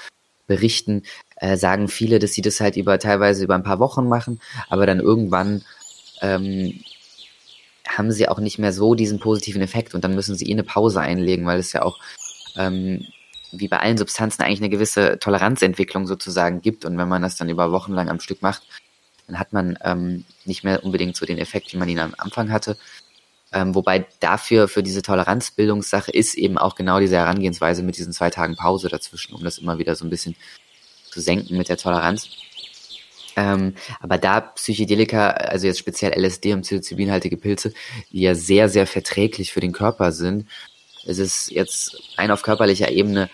[0.46, 1.02] berichten,
[1.36, 4.86] äh, sagen viele, dass sie das halt über teilweise über ein paar Wochen machen, aber
[4.86, 5.64] dann irgendwann
[6.20, 6.80] ähm,
[7.86, 10.64] haben sie auch nicht mehr so diesen positiven Effekt und dann müssen sie eh eine
[10.64, 11.98] Pause einlegen, weil es ja auch
[12.56, 13.06] ähm,
[13.52, 17.48] wie bei allen Substanzen eigentlich eine gewisse Toleranzentwicklung sozusagen gibt und wenn man das dann
[17.48, 18.62] über Wochen lang am Stück macht,
[19.30, 22.50] dann hat man ähm, nicht mehr unbedingt so den Effekt, wie man ihn am Anfang
[22.50, 22.76] hatte.
[23.52, 28.30] Ähm, wobei dafür, für diese Toleranzbildungssache ist eben auch genau diese Herangehensweise mit diesen zwei
[28.30, 30.36] Tagen Pause dazwischen, um das immer wieder so ein bisschen
[31.10, 32.28] zu senken mit der Toleranz.
[33.36, 37.72] Ähm, aber da Psychedelika, also jetzt speziell LSD und psilocybinhaltige Pilze,
[38.10, 40.46] die ja sehr, sehr verträglich für den Körper sind,
[41.04, 43.30] ist es jetzt rein auf körperlicher Ebene,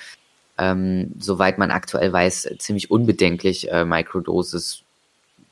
[0.59, 4.86] ähm, soweit man aktuell weiß, ziemlich unbedenklich, äh, Microdosis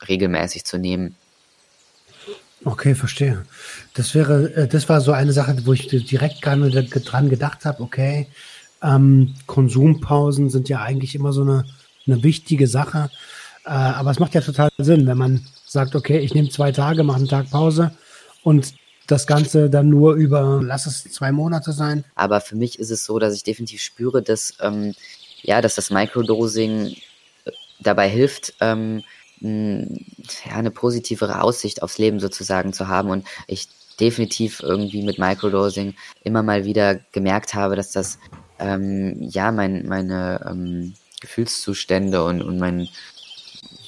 [0.08, 1.14] regelmäßig zu nehmen.
[2.64, 3.44] Okay, verstehe.
[3.92, 8.26] Das wäre, äh, das war so eine Sache, wo ich direkt dran gedacht habe, okay,
[8.82, 11.64] ähm, Konsumpausen sind ja eigentlich immer so eine,
[12.06, 13.10] eine wichtige Sache.
[13.64, 17.02] Äh, aber es macht ja total Sinn, wenn man sagt, okay, ich nehme zwei Tage,
[17.02, 17.92] mache einen Tag Pause
[18.42, 18.74] und
[19.06, 22.04] das Ganze dann nur über, lass es zwei Monate sein.
[22.14, 24.94] Aber für mich ist es so, dass ich definitiv spüre, dass, ähm,
[25.42, 26.96] ja, dass das Microdosing
[27.44, 29.02] äh, dabei hilft, ähm,
[29.44, 33.10] ja, eine positivere Aussicht aufs Leben sozusagen zu haben.
[33.10, 33.68] Und ich
[34.00, 38.18] definitiv irgendwie mit Microdosing immer mal wieder gemerkt habe, dass das
[38.58, 42.88] ähm, ja mein, meine ähm, Gefühlszustände und, und mein,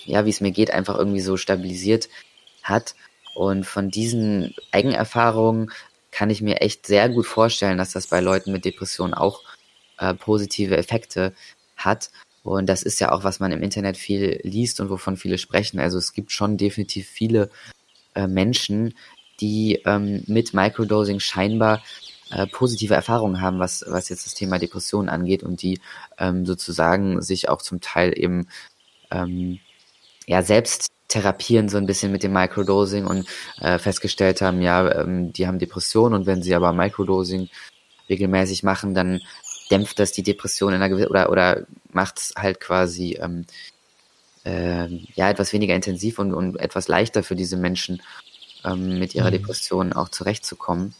[0.05, 2.09] ja, wie es mir geht, einfach irgendwie so stabilisiert
[2.63, 2.95] hat.
[3.35, 5.71] Und von diesen Eigenerfahrungen
[6.11, 9.43] kann ich mir echt sehr gut vorstellen, dass das bei Leuten mit Depressionen auch
[9.99, 11.35] äh, positive Effekte
[11.77, 12.11] hat.
[12.47, 15.81] Und das ist ja auch, was man im Internet viel liest und wovon viele sprechen.
[15.81, 17.51] Also es gibt schon definitiv viele
[18.15, 18.95] äh, Menschen,
[19.41, 21.83] die ähm, mit Microdosing scheinbar
[22.31, 25.81] äh, positive Erfahrungen haben, was, was jetzt das Thema Depressionen angeht und die
[26.19, 28.49] ähm, sozusagen sich auch zum Teil eben
[29.11, 29.61] ähm,
[30.27, 33.29] ja selbst therapieren so ein bisschen mit dem Microdosing und
[33.61, 37.49] äh, festgestellt haben, ja, ähm, die haben Depressionen und wenn sie aber Microdosing
[38.09, 39.21] regelmäßig machen, dann
[39.71, 43.47] dämpft das die Depression in einer gewissen oder oder macht es halt quasi ähm,
[44.45, 48.03] äh, ja etwas weniger intensiv und, und etwas leichter für diese Menschen
[48.65, 49.35] ähm, mit ihrer mhm.
[49.35, 50.95] Depression auch zurechtzukommen.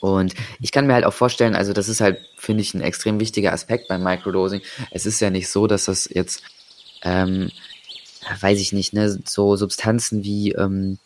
[0.00, 3.20] Und ich kann mir halt auch vorstellen, also das ist halt, finde ich, ein extrem
[3.20, 4.60] wichtiger Aspekt beim Microdosing.
[4.90, 6.42] Es ist ja nicht so, dass das jetzt,
[7.02, 7.52] ähm,
[8.40, 10.98] weiß ich nicht, ne, so Substanzen wie ähm,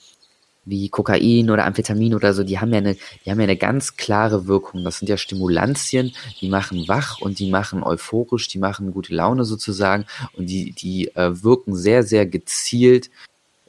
[0.67, 3.97] wie Kokain oder Amphetamin oder so, die haben ja eine, die haben ja eine ganz
[3.97, 4.85] klare Wirkung.
[4.85, 9.45] Das sind ja Stimulantien, die machen wach und die machen euphorisch, die machen gute Laune
[9.45, 13.11] sozusagen und die, die äh, wirken sehr, sehr gezielt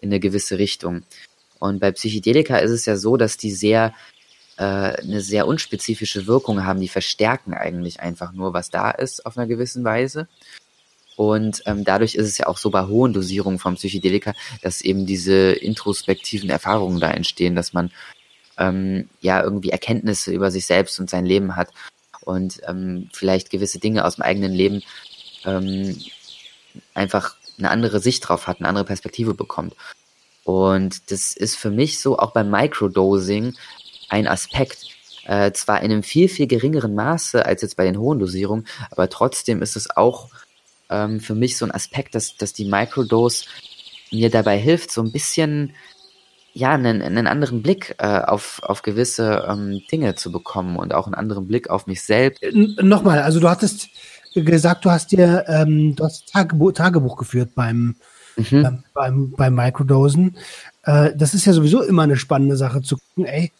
[0.02, 1.04] in eine gewisse Richtung.
[1.60, 3.94] Und bei Psychedelika ist es ja so, dass die sehr
[4.58, 6.82] äh, eine sehr unspezifische Wirkung haben.
[6.82, 10.28] Die verstärken eigentlich einfach nur, was da ist auf einer gewissen Weise.
[11.18, 15.08] Und ähm, dadurch ist es ja auch so bei hohen Dosierungen von Psychedelika, dass eben
[15.08, 17.92] diese introspektiven Erfahrungen da entstehen, dass man
[18.60, 21.70] ähm, ja irgendwie Erkenntnisse über sich selbst und sein Leben hat
[22.22, 24.84] und ähm, vielleicht gewisse Dinge aus dem eigenen Leben
[25.44, 26.00] ähm,
[26.94, 29.76] einfach eine andere Sicht drauf hat, eine andere Perspektive bekommt.
[30.44, 33.56] Und das ist für mich so auch beim Microdosing
[34.10, 34.86] ein Aspekt.
[35.26, 39.10] Äh, zwar in einem viel, viel geringeren Maße als jetzt bei den hohen Dosierungen, aber
[39.10, 40.30] trotzdem ist es auch
[40.90, 43.46] ähm, für mich so ein Aspekt, dass, dass die Microdose
[44.12, 45.74] mir dabei hilft, so ein bisschen
[46.54, 51.06] ja, einen, einen anderen Blick äh, auf, auf gewisse ähm, Dinge zu bekommen und auch
[51.06, 52.42] einen anderen Blick auf mich selbst.
[52.42, 53.90] N nochmal, also du hattest
[54.34, 57.96] gesagt, du hast dir ähm, du hast Tagebuch, Tagebuch geführt beim,
[58.36, 58.64] mhm.
[58.64, 60.36] beim, beim, beim Microdosen.
[60.84, 63.52] Äh, das ist ja sowieso immer eine spannende Sache zu gucken, ey,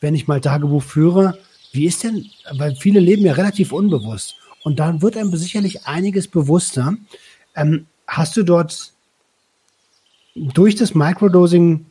[0.00, 1.38] wenn ich mal Tagebuch führe,
[1.72, 4.36] wie ist denn, weil viele leben ja relativ unbewusst.
[4.62, 6.94] Und dann wird einem sicherlich einiges bewusster.
[7.56, 8.92] Ähm, hast du dort
[10.34, 11.86] durch das Microdosing,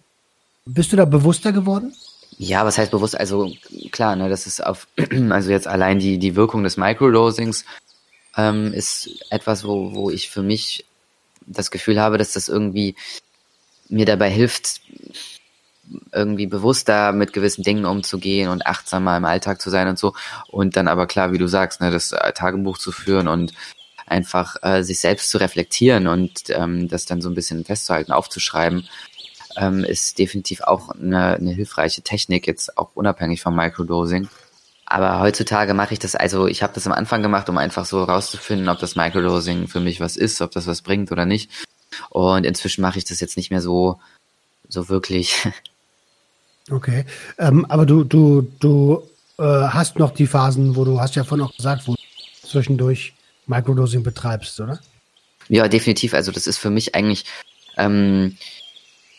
[0.66, 1.94] bist du da bewusster geworden?
[2.38, 3.18] Ja, was heißt bewusst?
[3.20, 3.54] Also
[3.92, 4.88] klar, ne, das ist auf,
[5.30, 7.66] also jetzt allein die, die Wirkung des Microdosings
[8.38, 10.86] ähm, ist etwas, wo, wo ich für mich
[11.46, 12.96] das Gefühl habe, dass das irgendwie
[13.90, 14.82] mir dabei hilft,
[16.12, 20.14] irgendwie bewusster mit gewissen Dingen umzugehen und achtsamer im Alltag zu sein und so.
[20.50, 23.54] Und dann aber klar, wie du sagst, ne, das äh, Tagebuch zu führen und
[24.08, 28.88] einfach äh, sich selbst zu reflektieren und ähm, das dann so ein bisschen festzuhalten, aufzuschreiben,
[29.58, 34.28] ähm, ist definitiv auch eine, eine hilfreiche Technik, jetzt auch unabhängig vom Microdosing.
[34.86, 38.04] Aber heutzutage mache ich das, also ich habe das am Anfang gemacht, um einfach so
[38.04, 41.50] rauszufinden, ob das Microdosing für mich was ist, ob das was bringt oder nicht.
[42.10, 44.00] Und inzwischen mache ich das jetzt nicht mehr so,
[44.68, 45.48] so wirklich.
[46.70, 47.06] Okay,
[47.40, 49.04] ähm, aber du, du, du
[49.40, 53.14] äh, hast noch die Phasen, wo du hast ja vorhin auch gesagt, wo du zwischendurch
[53.48, 54.80] Microdosing betreibst, oder?
[55.50, 56.14] Ja, definitiv.
[56.14, 57.26] Also das ist für mich eigentlich,
[57.78, 58.38] ähm,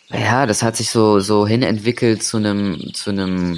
[0.08, 3.54] ja, das hat sich so so hinentwickelt zu einem zu einem,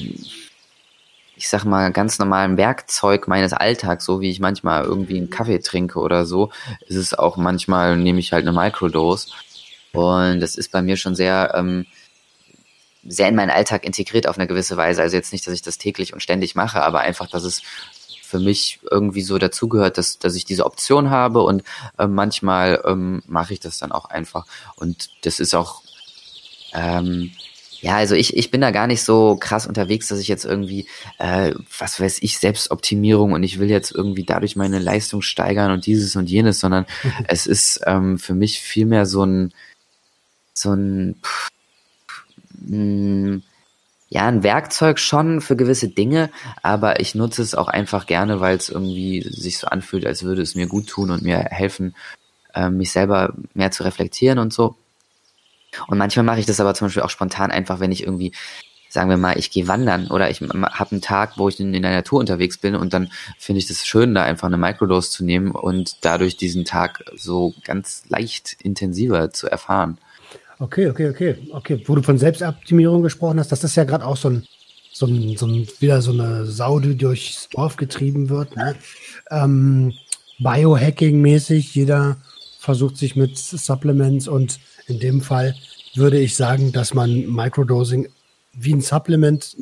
[1.37, 5.59] ich sag mal ganz normalen Werkzeug meines Alltags, so wie ich manchmal irgendwie einen Kaffee
[5.59, 6.51] trinke oder so,
[6.87, 9.29] ist es auch manchmal nehme ich halt eine Microdose
[9.93, 11.87] und das ist bei mir schon sehr ähm,
[13.07, 15.03] sehr in meinen Alltag integriert auf eine gewisse Weise.
[15.03, 17.63] Also jetzt nicht, dass ich das täglich und ständig mache, aber einfach, dass es
[18.35, 21.63] für mich irgendwie so dazugehört, dass, dass ich diese Option habe und
[21.99, 24.47] äh, manchmal ähm, mache ich das dann auch einfach.
[24.75, 25.83] Und das ist auch,
[26.73, 27.31] ähm,
[27.81, 30.89] ja, also ich, ich bin da gar nicht so krass unterwegs, dass ich jetzt irgendwie,
[31.19, 35.87] äh, was weiß ich, Selbstoptimierung und ich will jetzt irgendwie dadurch meine Leistung steigern und
[35.87, 36.87] dieses und jenes, sondern
[37.29, 39.53] es ist ähm, für mich vielmehr so ein,
[40.55, 41.51] so ein, pff,
[42.67, 46.31] ja, ein Werkzeug schon für gewisse Dinge,
[46.63, 50.43] aber ich nutze es auch einfach gerne, weil es irgendwie sich so anfühlt, als würde
[50.43, 51.95] es mir gut tun und mir helfen,
[52.55, 54.77] äh, mich selber mehr zu reflektieren und so.
[55.89, 58.33] Und manchmal mache ich das aber zum Beispiel auch spontan einfach, wenn ich irgendwie,
[58.89, 61.83] sagen wir mal, ich gehe wandern oder ich habe einen Tag, wo ich in, in
[61.83, 65.25] der Natur unterwegs bin und dann finde ich das schön, da einfach eine Microdose zu
[65.25, 69.99] nehmen und dadurch diesen Tag so ganz leicht intensiver zu erfahren.
[70.59, 71.37] Okay, okay, okay.
[71.51, 74.47] Okay, wo du von Selbstoptimierung gesprochen hast, das ist ja gerade auch so ein,
[74.93, 78.57] so, ein, so ein, wieder so eine Sau, die durchs Dorf getrieben wird.
[78.57, 78.77] Ne?
[79.31, 79.93] Ähm,
[80.39, 82.17] Biohacking-mäßig, jeder
[82.59, 85.55] versucht sich mit Supplements und in dem Fall
[85.95, 88.09] würde ich sagen, dass man Microdosing
[88.53, 89.57] wie ein Supplement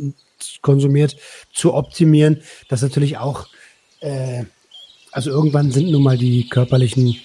[0.60, 1.16] konsumiert,
[1.52, 2.42] zu optimieren.
[2.68, 3.48] Das natürlich auch,
[4.00, 4.44] äh,
[5.10, 7.16] also irgendwann sind nun mal die körperlichen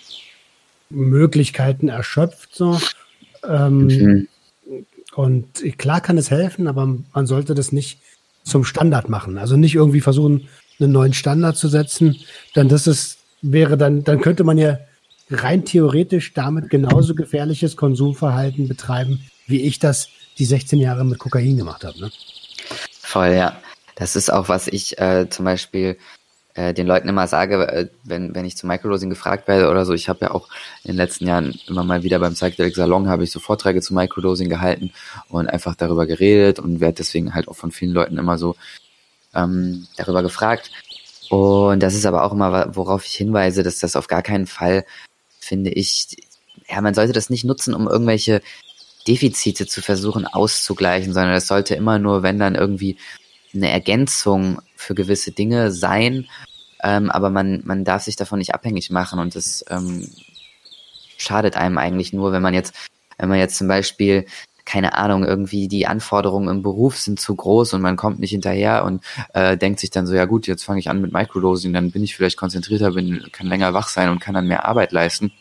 [0.89, 2.55] Möglichkeiten erschöpft.
[2.55, 2.79] So.
[3.47, 4.27] Ähm, mhm.
[5.15, 7.99] Und klar kann es helfen, aber man sollte das nicht
[8.43, 9.37] zum Standard machen.
[9.37, 10.47] Also nicht irgendwie versuchen,
[10.79, 12.17] einen neuen Standard zu setzen.
[12.55, 14.77] Denn das ist, wäre dann, dann könnte man ja
[15.29, 21.57] rein theoretisch damit genauso gefährliches Konsumverhalten betreiben, wie ich das die 16 Jahre mit Kokain
[21.57, 21.99] gemacht habe.
[21.99, 22.11] Ne?
[23.01, 23.57] Voll, ja.
[23.95, 25.97] Das ist auch, was ich äh, zum Beispiel
[26.57, 29.93] äh, den Leuten immer sage, äh, wenn, wenn ich zu Microdosing gefragt werde oder so,
[29.93, 30.49] ich habe ja auch
[30.83, 33.93] in den letzten Jahren immer mal wieder beim Psychedelic Salon habe ich so Vorträge zu
[33.93, 34.91] Microdosing gehalten
[35.29, 38.55] und einfach darüber geredet und werde deswegen halt auch von vielen Leuten immer so
[39.35, 40.71] ähm, darüber gefragt.
[41.29, 44.83] Und das ist aber auch immer, worauf ich hinweise, dass das auf gar keinen Fall,
[45.39, 46.17] finde ich,
[46.67, 48.41] ja, man sollte das nicht nutzen, um irgendwelche
[49.07, 52.97] Defizite zu versuchen auszugleichen, sondern es sollte immer nur, wenn dann irgendwie
[53.53, 56.27] eine Ergänzung für gewisse Dinge sein,
[56.83, 60.09] ähm, aber man, man darf sich davon nicht abhängig machen und das ähm,
[61.17, 62.73] schadet einem eigentlich nur, wenn man jetzt,
[63.17, 64.25] wenn man jetzt zum Beispiel
[64.67, 68.83] keine Ahnung, irgendwie die Anforderungen im Beruf sind zu groß und man kommt nicht hinterher
[68.83, 69.01] und
[69.33, 72.03] äh, denkt sich dann so, ja gut, jetzt fange ich an mit Microdosing, dann bin
[72.03, 75.31] ich vielleicht konzentrierter, bin, kann länger wach sein und kann dann mehr Arbeit leisten.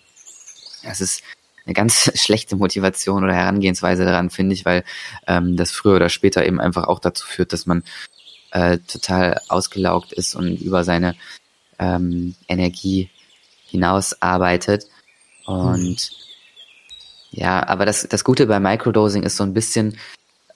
[0.85, 1.25] Das ist
[1.65, 4.85] eine ganz schlechte Motivation oder Herangehensweise daran, finde ich, weil
[5.27, 7.83] ähm, das früher oder später eben einfach auch dazu führt, dass man
[8.51, 11.15] äh, total ausgelaugt ist und über seine
[11.79, 13.11] ähm, Energie
[13.67, 14.87] hinaus arbeitet.
[15.45, 15.97] Und mhm.
[17.31, 19.97] ja, aber das, das Gute bei Microdosing ist so ein bisschen,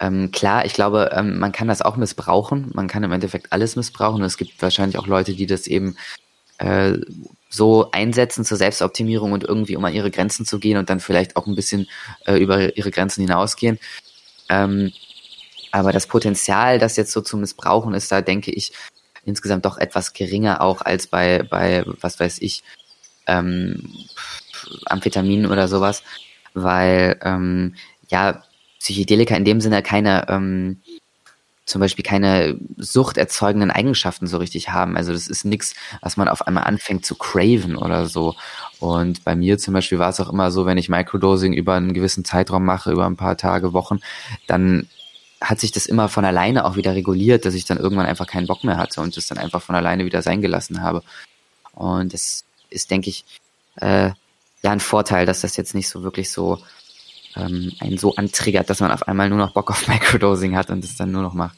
[0.01, 2.71] ähm, klar, ich glaube, ähm, man kann das auch missbrauchen.
[2.75, 4.23] Man kann im Endeffekt alles missbrauchen.
[4.23, 5.97] Es gibt wahrscheinlich auch Leute, die das eben
[6.59, 6.99] äh,
[7.51, 11.37] so einsetzen zur Selbstoptimierung und irgendwie um an ihre Grenzen zu gehen und dann vielleicht
[11.37, 11.89] auch ein bisschen
[12.27, 13.79] äh, über ihre Grenzen hinausgehen.
[14.49, 14.93] Ähm,
[15.73, 18.73] aber das Potenzial, das jetzt so zu missbrauchen ist, da denke ich
[19.25, 22.63] insgesamt doch etwas geringer auch als bei, bei was weiß ich,
[23.27, 23.91] ähm,
[24.87, 26.03] Amphetamin oder sowas,
[26.55, 27.75] weil ähm,
[28.09, 28.43] ja
[28.79, 30.81] Psychedelika in dem Sinne keine ähm,
[31.71, 34.97] zum Beispiel keine suchterzeugenden Eigenschaften so richtig haben.
[34.97, 38.35] Also das ist nichts, was man auf einmal anfängt zu craven oder so.
[38.81, 41.93] Und bei mir zum Beispiel war es auch immer so, wenn ich Microdosing über einen
[41.93, 44.01] gewissen Zeitraum mache, über ein paar Tage, Wochen,
[44.49, 44.89] dann
[45.41, 48.47] hat sich das immer von alleine auch wieder reguliert, dass ich dann irgendwann einfach keinen
[48.47, 51.03] Bock mehr hatte und das dann einfach von alleine wieder sein gelassen habe.
[51.73, 53.25] Und das ist, denke ich,
[53.77, 54.11] äh,
[54.63, 56.59] ja ein Vorteil, dass das jetzt nicht so wirklich so
[57.37, 60.85] ähm, einen so antriggert, dass man auf einmal nur noch Bock auf Microdosing hat und
[60.85, 61.57] das dann nur noch macht.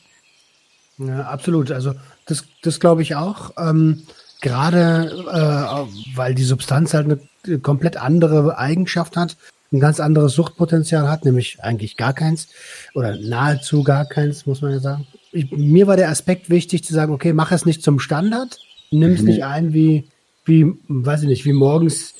[0.99, 1.73] Ja, absolut.
[1.73, 1.95] Also
[2.27, 3.53] das, das glaube ich auch.
[3.59, 4.03] Ähm,
[4.41, 9.37] Gerade äh, weil die Substanz halt eine komplett andere Eigenschaft hat
[9.73, 12.49] ein ganz anderes Suchtpotenzial hat, nämlich eigentlich gar keins
[12.95, 15.07] oder nahezu gar keins, muss man ja sagen.
[15.33, 18.59] Ich, mir war der Aspekt wichtig zu sagen, okay, mach es nicht zum Standard,
[18.91, 19.29] nimm es mhm.
[19.29, 20.09] nicht ein wie,
[20.45, 22.15] wie, weiß ich nicht, wie morgens,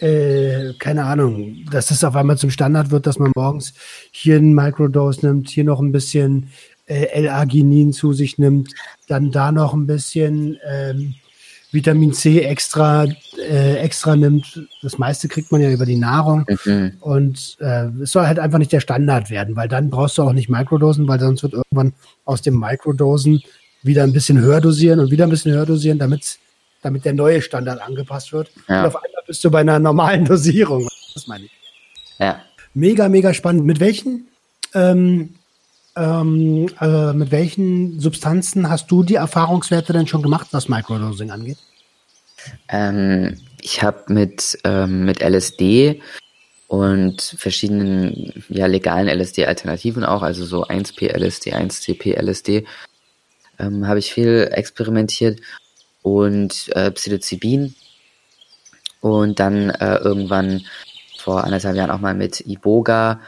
[0.00, 3.72] äh, keine Ahnung, dass es auf einmal zum Standard wird, dass man morgens
[4.10, 6.48] hier einen Microdose nimmt, hier noch ein bisschen
[6.86, 8.70] äh, L-Arginin zu sich nimmt,
[9.08, 11.14] dann da noch ein bisschen ähm,
[11.72, 13.06] Vitamin C extra,
[13.38, 14.68] äh, extra nimmt.
[14.82, 16.44] Das meiste kriegt man ja über die Nahrung.
[16.64, 16.92] Mhm.
[17.00, 20.34] Und äh, es soll halt einfach nicht der Standard werden, weil dann brauchst du auch
[20.34, 21.94] nicht Mikrodosen, weil sonst wird irgendwann
[22.24, 23.42] aus dem Mikrodosen
[23.82, 26.38] wieder ein bisschen höher dosieren und wieder ein bisschen höher dosieren, damit,
[26.82, 28.50] damit der neue Standard angepasst wird.
[28.68, 28.80] Ja.
[28.80, 30.86] Und auf einmal bist du bei einer normalen Dosierung.
[31.14, 31.52] Das meine ich.
[32.18, 32.42] Ja.
[32.74, 33.64] Mega, mega spannend.
[33.64, 34.28] Mit welchen
[34.74, 35.34] ähm,
[35.96, 41.58] ähm, äh, mit welchen Substanzen hast du die Erfahrungswerte denn schon gemacht, was Microdosing angeht?
[42.68, 46.02] Ähm, ich habe mit, ähm, mit LSD
[46.66, 52.64] und verschiedenen ja, legalen LSD-Alternativen auch, also so 1P-LSD, 1CP-LSD,
[53.58, 55.40] ähm, habe ich viel experimentiert
[56.00, 57.74] und äh, Psilocybin
[59.00, 60.64] und dann äh, irgendwann
[61.18, 63.20] vor anderthalb Jahren auch mal mit Iboga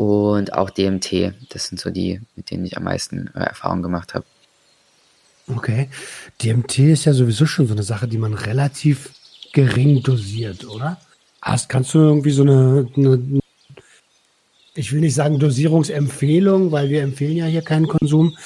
[0.00, 1.34] und auch DMT.
[1.50, 4.24] Das sind so die, mit denen ich am meisten äh, Erfahrung gemacht habe.
[5.46, 5.90] Okay.
[6.42, 9.10] DMT ist ja sowieso schon so eine Sache, die man relativ
[9.52, 10.98] gering dosiert, oder?
[11.42, 13.40] Hast, kannst du irgendwie so eine, eine
[14.74, 18.38] ich will nicht sagen Dosierungsempfehlung, weil wir empfehlen ja hier keinen Konsum,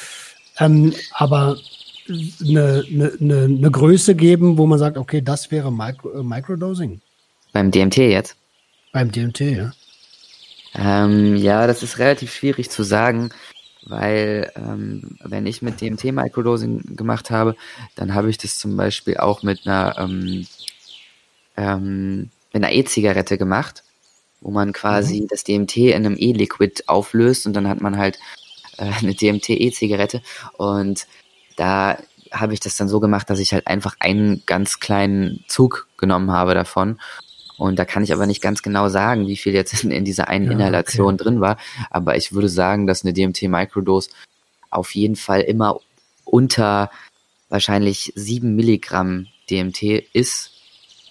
[0.58, 1.56] ähm, aber
[2.08, 7.00] eine, eine, eine, Größe geben, wo man sagt, okay, das wäre Micro, äh, Microdosing.
[7.52, 8.34] Beim DMT jetzt?
[8.92, 9.72] Beim DMT, ja.
[10.74, 13.30] Ähm, ja, das ist relativ schwierig zu sagen,
[13.82, 17.54] weil ähm, wenn ich mit DMT Microdosing gemacht habe,
[17.94, 20.46] dann habe ich das zum Beispiel auch mit einer ähm,
[21.56, 23.84] ähm, mit einer E-Zigarette gemacht,
[24.40, 25.28] wo man quasi mhm.
[25.28, 28.18] das DMT in einem E-Liquid auflöst und dann hat man halt
[28.78, 30.22] äh, eine DMT-E-Zigarette
[30.56, 31.06] und
[31.56, 31.98] da
[32.32, 36.32] habe ich das dann so gemacht, dass ich halt einfach einen ganz kleinen Zug genommen
[36.32, 36.98] habe davon
[37.56, 40.28] und da kann ich aber nicht ganz genau sagen, wie viel jetzt in, in dieser
[40.28, 41.24] einen ja, Inhalation okay.
[41.24, 41.56] drin war.
[41.90, 44.10] Aber ich würde sagen, dass eine DMT-Microdose
[44.70, 45.78] auf jeden Fall immer
[46.24, 46.90] unter
[47.48, 49.82] wahrscheinlich sieben Milligramm DMT
[50.12, 50.50] ist.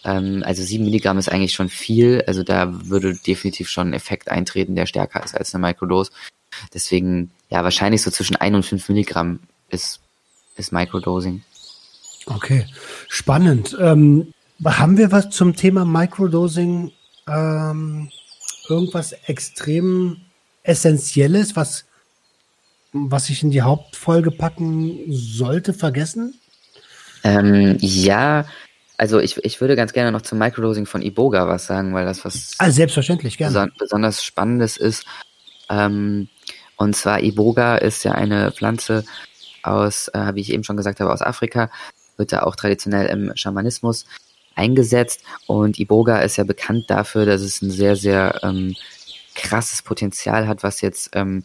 [0.04, 2.24] Ähm, also sieben Milligramm ist eigentlich schon viel.
[2.28, 6.12] Also da würde definitiv schon ein Effekt eintreten, der stärker ist als eine Microdose.
[6.74, 9.40] Deswegen, ja, wahrscheinlich so zwischen ein und fünf Milligramm
[9.70, 10.02] ist,
[10.58, 11.44] ist Microdosing.
[12.26, 12.66] Okay,
[13.08, 13.76] spannend.
[13.80, 14.34] Ähm,
[14.66, 16.92] haben wir was zum Thema Microdosing?
[17.28, 18.10] Ähm,
[18.70, 20.18] irgendwas extrem
[20.64, 21.86] Essentielles, was,
[22.92, 26.40] was ich in die Hauptfolge packen sollte, vergessen?
[27.24, 28.46] Ähm, ja,
[28.98, 32.24] also ich, ich würde ganz gerne noch zum Microdosing von Iboga was sagen, weil das
[32.24, 33.54] was ah, selbstverständlich gerne.
[33.54, 35.06] Beson besonders spannendes ist.
[35.70, 36.30] Ähm,
[36.78, 39.06] und zwar Iboga ist ja eine Pflanze
[39.64, 41.70] aus, äh, wie ich eben schon gesagt habe, aus Afrika,
[42.18, 44.06] wird da auch traditionell im Schamanismus
[44.56, 48.76] eingesetzt und Iboga ist ja bekannt dafür, dass es ein sehr, sehr ähm,
[49.36, 51.44] krasses Potenzial hat, was jetzt ähm,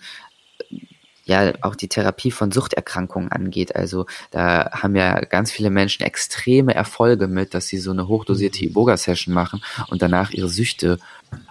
[1.28, 3.76] ja auch die Therapie von Suchterkrankungen angeht.
[3.76, 8.64] Also da haben ja ganz viele Menschen extreme Erfolge mit, dass sie so eine hochdosierte
[8.64, 8.70] mhm.
[8.70, 10.98] Iboga-Session machen und danach ihre Süchte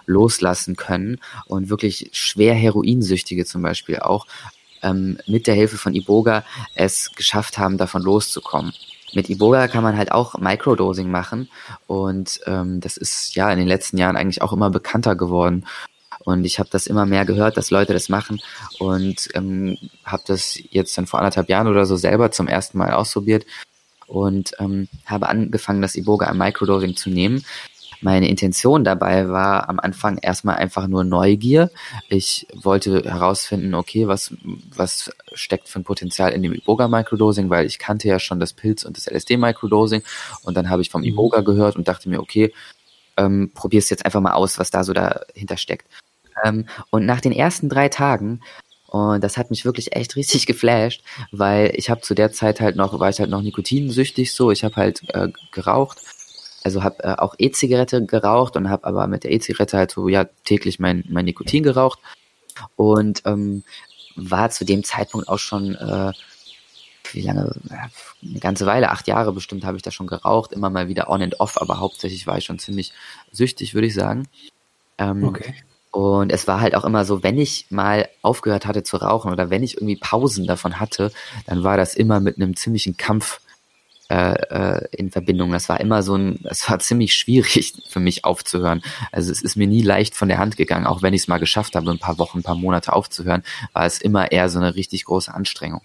[0.06, 4.26] loslassen können und wirklich schwer Heroinsüchtige zum Beispiel auch
[4.82, 6.44] ähm, mit der Hilfe von Iboga
[6.74, 8.72] es geschafft haben, davon loszukommen.
[9.14, 11.48] Mit Iboga kann man halt auch Microdosing machen.
[11.86, 15.66] Und ähm, das ist ja in den letzten Jahren eigentlich auch immer bekannter geworden.
[16.24, 18.40] Und ich habe das immer mehr gehört, dass Leute das machen.
[18.78, 22.92] Und ähm, habe das jetzt dann vor anderthalb Jahren oder so selber zum ersten Mal
[22.92, 23.46] ausprobiert.
[24.06, 27.44] Und ähm, habe angefangen, das Iboga im Microdosing zu nehmen
[28.00, 31.70] meine Intention dabei war am Anfang erstmal einfach nur Neugier.
[32.08, 34.34] Ich wollte herausfinden, okay, was,
[34.74, 38.84] was steckt für ein Potenzial in dem Iboga-Microdosing, weil ich kannte ja schon das Pilz-
[38.84, 40.02] und das LSD-Microdosing
[40.42, 41.08] und dann habe ich vom mhm.
[41.08, 42.52] Iboga gehört und dachte mir, okay,
[43.16, 45.86] ähm, probier es jetzt einfach mal aus, was da so dahinter steckt.
[46.44, 48.40] Ähm, und nach den ersten drei Tagen
[48.86, 52.76] und das hat mich wirklich echt richtig geflasht, weil ich habe zu der Zeit halt
[52.76, 55.98] noch, war ich halt noch nikotinsüchtig so, ich habe halt äh, geraucht
[56.68, 60.24] also habe äh, auch E-Zigarette geraucht und habe aber mit der E-Zigarette halt so ja
[60.44, 61.98] täglich mein, mein Nikotin geraucht
[62.76, 63.64] und ähm,
[64.16, 66.12] war zu dem Zeitpunkt auch schon äh,
[67.12, 67.54] wie lange,
[68.22, 71.22] eine ganze Weile, acht Jahre bestimmt habe ich da schon geraucht, immer mal wieder on
[71.22, 72.92] and off, aber hauptsächlich war ich schon ziemlich
[73.32, 74.28] süchtig, würde ich sagen.
[74.98, 75.54] Ähm, okay.
[75.90, 79.48] Und es war halt auch immer so, wenn ich mal aufgehört hatte zu rauchen oder
[79.48, 81.12] wenn ich irgendwie Pausen davon hatte,
[81.46, 83.40] dann war das immer mit einem ziemlichen Kampf
[84.10, 85.52] äh, äh, in Verbindung.
[85.52, 88.82] Das war immer so ein, es war ziemlich schwierig für mich aufzuhören.
[89.12, 91.38] Also es ist mir nie leicht von der Hand gegangen, auch wenn ich es mal
[91.38, 93.42] geschafft habe, ein paar Wochen, ein paar Monate aufzuhören,
[93.74, 95.82] war es immer eher so eine richtig große Anstrengung.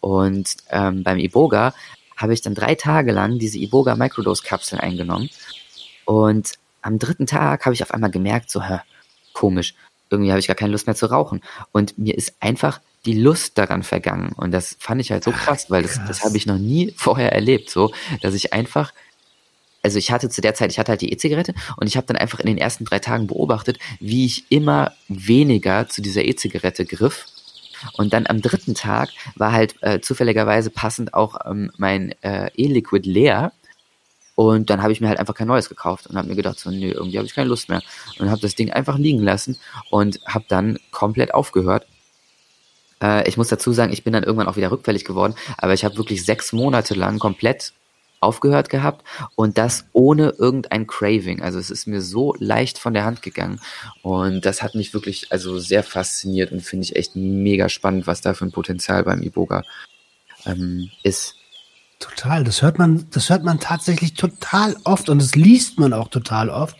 [0.00, 1.74] Und ähm, beim Iboga
[2.16, 5.28] habe ich dann drei Tage lang diese Iboga Microdose-Kapseln eingenommen.
[6.04, 8.78] Und am dritten Tag habe ich auf einmal gemerkt, so, hä,
[9.32, 9.74] komisch,
[10.10, 11.42] irgendwie habe ich gar keine Lust mehr zu rauchen.
[11.72, 14.32] Und mir ist einfach die Lust daran vergangen.
[14.36, 17.32] Und das fand ich halt so krass, weil das, das habe ich noch nie vorher
[17.32, 17.92] erlebt, so,
[18.22, 18.92] dass ich einfach,
[19.82, 22.16] also ich hatte zu der Zeit, ich hatte halt die E-Zigarette und ich habe dann
[22.16, 27.26] einfach in den ersten drei Tagen beobachtet, wie ich immer weniger zu dieser E-Zigarette griff.
[27.92, 33.06] Und dann am dritten Tag war halt äh, zufälligerweise passend auch ähm, mein äh, E-Liquid
[33.06, 33.52] leer.
[34.36, 36.70] Und dann habe ich mir halt einfach kein neues gekauft und habe mir gedacht, so,
[36.70, 37.82] nö, irgendwie habe ich keine Lust mehr.
[38.18, 39.58] Und habe das Ding einfach liegen lassen
[39.90, 41.86] und habe dann komplett aufgehört
[43.04, 45.84] äh, ich muss dazu sagen, ich bin dann irgendwann auch wieder rückfällig geworden, aber ich
[45.84, 47.72] habe wirklich sechs Monate lang komplett
[48.20, 49.04] aufgehört gehabt
[49.36, 51.42] und das ohne irgendein Craving.
[51.42, 53.60] Also es ist mir so leicht von der Hand gegangen
[54.02, 58.22] und das hat mich wirklich also sehr fasziniert und finde ich echt mega spannend, was
[58.22, 59.62] da für ein Potenzial beim Iboga
[60.46, 61.36] ähm, ist.
[62.00, 66.08] Total, das hört man, das hört man tatsächlich total oft und das liest man auch
[66.08, 66.76] total oft,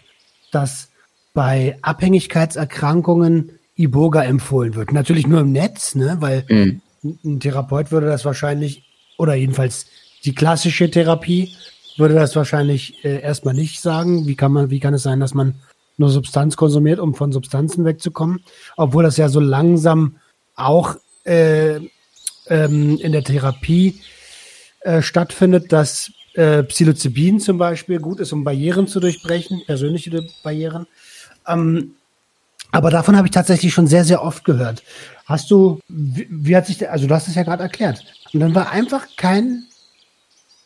[0.51, 0.89] dass
[1.35, 4.93] bei Abhängigkeitserkrankungen Iboga empfohlen wird.
[4.93, 6.17] Natürlich nur im Netz, ne?
[6.21, 6.81] weil mhm.
[7.25, 8.85] ein Therapeut würde das wahrscheinlich,
[9.19, 9.87] oder jedenfalls
[10.25, 11.55] die klassische Therapie
[11.97, 14.27] würde das wahrscheinlich äh, erstmal nicht sagen.
[14.27, 15.55] Wie kann man, wie kann es sein, dass man
[15.97, 18.41] nur Substanz konsumiert, um von Substanzen wegzukommen?
[18.77, 20.17] Obwohl das ja so langsam
[20.57, 21.77] auch äh,
[22.49, 24.01] ähm, in der Therapie
[24.81, 30.87] äh, stattfindet, dass äh, Psilocybin zum Beispiel gut ist, um Barrieren zu durchbrechen, persönliche Barrieren.
[31.47, 31.95] Ähm,
[32.75, 34.83] Aber davon habe ich tatsächlich schon sehr, sehr oft gehört.
[35.27, 38.05] Hast du, wie, wie hat sich, also du hast es ja gerade erklärt.
[38.33, 39.65] Und dann war einfach kein,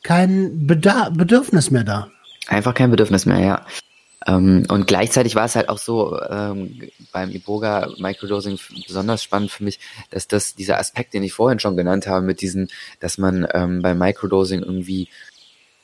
[0.02, 2.10] kein Bedarf, Bedürfnis mehr da.
[2.46, 3.66] Einfach kein Bedürfnis mehr, ja.
[4.26, 6.80] Ähm, und gleichzeitig war es halt auch so ähm,
[7.12, 9.78] beim Iboga Microdosing besonders spannend für mich,
[10.10, 12.68] dass das dieser Aspekt, den ich vorhin schon genannt habe, mit diesen,
[13.00, 15.08] dass man ähm, beim Microdosing irgendwie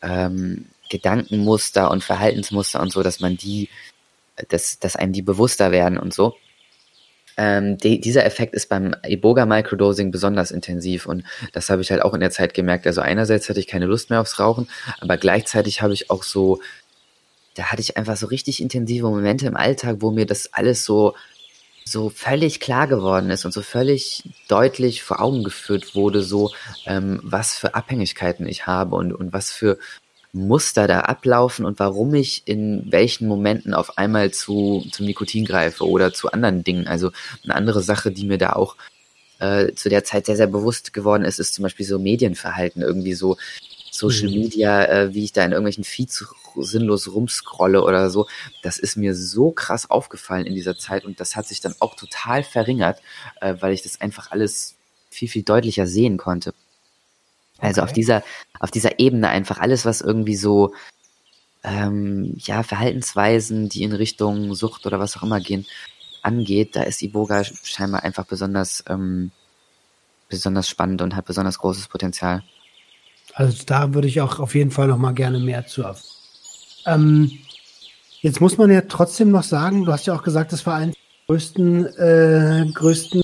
[0.03, 3.69] ähm, Gedankenmuster und Verhaltensmuster und so, dass man die,
[4.49, 6.35] dass, dass einem die bewusster werden und so.
[7.37, 12.03] Ähm, die, dieser Effekt ist beim Iboga Microdosing besonders intensiv und das habe ich halt
[12.03, 12.87] auch in der Zeit gemerkt.
[12.87, 14.69] Also einerseits hatte ich keine Lust mehr aufs Rauchen,
[15.01, 16.61] aber gleichzeitig habe ich auch so,
[17.55, 21.15] da hatte ich einfach so richtig intensive Momente im Alltag, wo mir das alles so
[21.85, 26.51] so völlig klar geworden ist und so völlig deutlich vor Augen geführt wurde, so
[26.87, 29.79] ähm, was für Abhängigkeiten ich habe und, und was für
[30.35, 35.89] Muster da ablaufen und warum ich in welchen Momenten auf einmal zu, zum Nikotin greife
[35.89, 36.89] oder zu anderen Dingen.
[36.89, 37.13] Also
[37.45, 38.77] eine andere Sache, die mir da auch
[39.39, 43.15] äh, zu der Zeit sehr, sehr bewusst geworden ist, ist zum Beispiel so Medienverhalten, irgendwie
[43.15, 43.37] so
[43.93, 44.41] Social mhm.
[44.41, 46.25] Media, äh, wie ich da in irgendwelchen Feeds
[46.57, 48.27] sinnlos rumscrolle oder so.
[48.63, 51.95] Das ist mir so krass aufgefallen in dieser Zeit und das hat sich dann auch
[51.95, 53.01] total verringert,
[53.41, 54.75] äh, weil ich das einfach alles
[55.11, 56.55] viel, viel deutlicher sehen konnte.
[57.65, 57.91] Also okay.
[57.91, 58.23] auf dieser,
[58.61, 60.75] auf dieser Ebene einfach alles, was irgendwie so,
[61.63, 65.67] ähm, ja, Verhaltensweisen, die in Richtung Sucht oder was auch immer gehen,
[66.23, 69.31] angeht, da ist Iboga scheinbar einfach besonders, ähm,
[70.29, 72.43] besonders spannend und hat besonders großes Potenzial.
[73.35, 75.85] Also da würde ich auch auf jeden Fall noch mal gerne mehr zu.
[76.87, 77.31] Ähm,
[78.21, 80.95] jetzt muss man ja trotzdem noch sagen, du hast ja auch gesagt, das war eines
[80.95, 83.23] der größten, äh, größten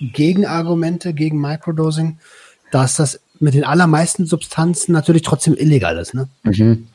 [0.00, 2.18] Gegenargumente gegen Microdosing,
[2.70, 6.28] dass das mit den allermeisten Substanzen natürlich trotzdem illegal ist, ne?
[6.42, 6.88] Mhm.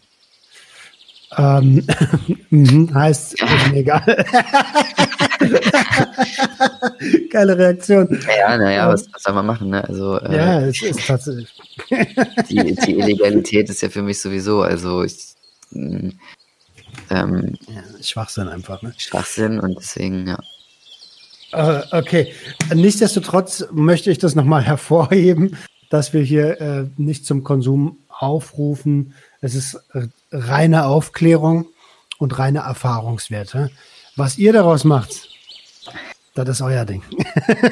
[1.38, 1.86] Ähm,
[2.50, 3.36] mhm, heißt,
[3.74, 4.04] egal.
[7.30, 8.08] Geile Reaktion.
[8.38, 9.84] Ja, naja, was, was soll man machen, ne?
[9.88, 11.50] Also, äh, ja, es ist tatsächlich.
[12.50, 15.34] die, die Illegalität ist ja für mich sowieso, also ich,
[15.72, 16.10] mm,
[17.10, 18.94] ähm, ja, Schwachsinn einfach, ne?
[18.98, 20.38] Schwachsinn und deswegen, ja.
[21.56, 22.34] Uh, okay.
[22.74, 25.56] Nichtsdestotrotz möchte ich das nochmal hervorheben,
[25.94, 29.14] dass wir hier äh, nicht zum Konsum aufrufen.
[29.42, 29.80] Es ist
[30.32, 31.68] reine Aufklärung
[32.18, 33.70] und reine Erfahrungswerte.
[34.16, 35.30] Was ihr daraus macht,
[36.34, 37.04] das ist euer Ding.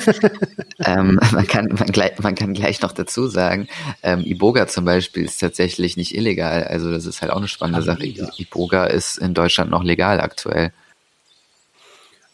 [0.86, 3.67] ähm, man, kann, man, gleich, man kann gleich noch dazu sagen,
[4.03, 6.65] ähm, Iboga zum Beispiel ist tatsächlich nicht illegal.
[6.65, 8.05] Also das ist halt auch eine spannende Sache.
[8.05, 10.72] Iboga ist in Deutschland noch legal aktuell.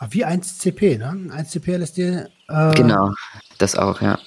[0.10, 1.34] Wie 1CP, ne?
[1.34, 2.26] 1CP LSD.
[2.50, 3.14] Äh, genau,
[3.58, 4.20] das auch, ja.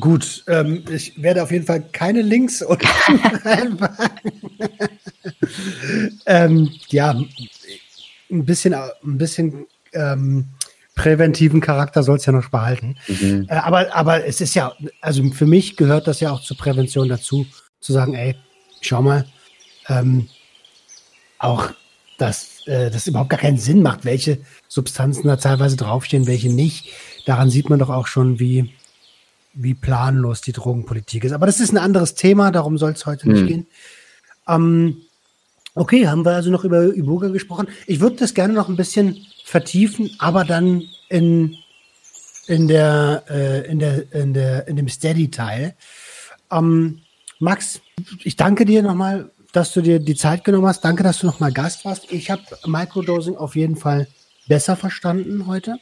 [0.00, 4.32] Gut, ähm, ich werde auf jeden Fall keine Links reinpacken.
[6.26, 7.14] ähm, ja,
[8.30, 10.48] ein bisschen, ein bisschen ähm,
[10.94, 12.96] präventiven Charakter soll es ja noch behalten.
[13.08, 13.46] Mhm.
[13.48, 17.08] Äh, aber, aber es ist ja, also für mich gehört das ja auch zur Prävention
[17.08, 17.46] dazu,
[17.80, 18.36] zu sagen, ey,
[18.80, 19.26] schau mal,
[19.88, 20.28] ähm,
[21.38, 21.70] auch
[22.16, 26.86] dass äh, das überhaupt gar keinen Sinn macht, welche Substanzen da teilweise draufstehen, welche nicht.
[27.26, 28.72] Daran sieht man doch auch schon, wie
[29.54, 31.32] wie planlos die Drogenpolitik ist.
[31.32, 33.32] Aber das ist ein anderes Thema, darum soll es heute mhm.
[33.32, 33.48] nicht hm.
[33.48, 33.66] gehen.
[34.48, 34.96] Ähm,
[35.74, 37.68] okay, haben wir also noch über Iboga gesprochen.
[37.86, 41.56] Ich würde das gerne noch ein bisschen vertiefen, aber dann in,
[42.46, 45.74] in, der, äh, in, der, in, der, in dem Steady-Teil.
[46.50, 47.00] Ähm,
[47.38, 47.80] Max,
[48.22, 50.84] ich danke dir nochmal, dass du dir die Zeit genommen hast.
[50.84, 52.10] Danke, dass du nochmal Gast warst.
[52.10, 54.08] Ich habe Microdosing auf jeden Fall
[54.48, 55.76] besser verstanden heute.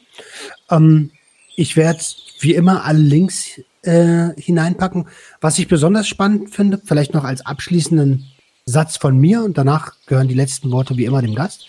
[0.69, 1.11] Ähm,
[1.55, 1.99] ich werde
[2.43, 5.07] wie immer alle Links äh, hineinpacken.
[5.41, 8.25] Was ich besonders spannend finde, vielleicht noch als abschließenden
[8.65, 11.67] Satz von mir und danach gehören die letzten Worte wie immer dem Gast,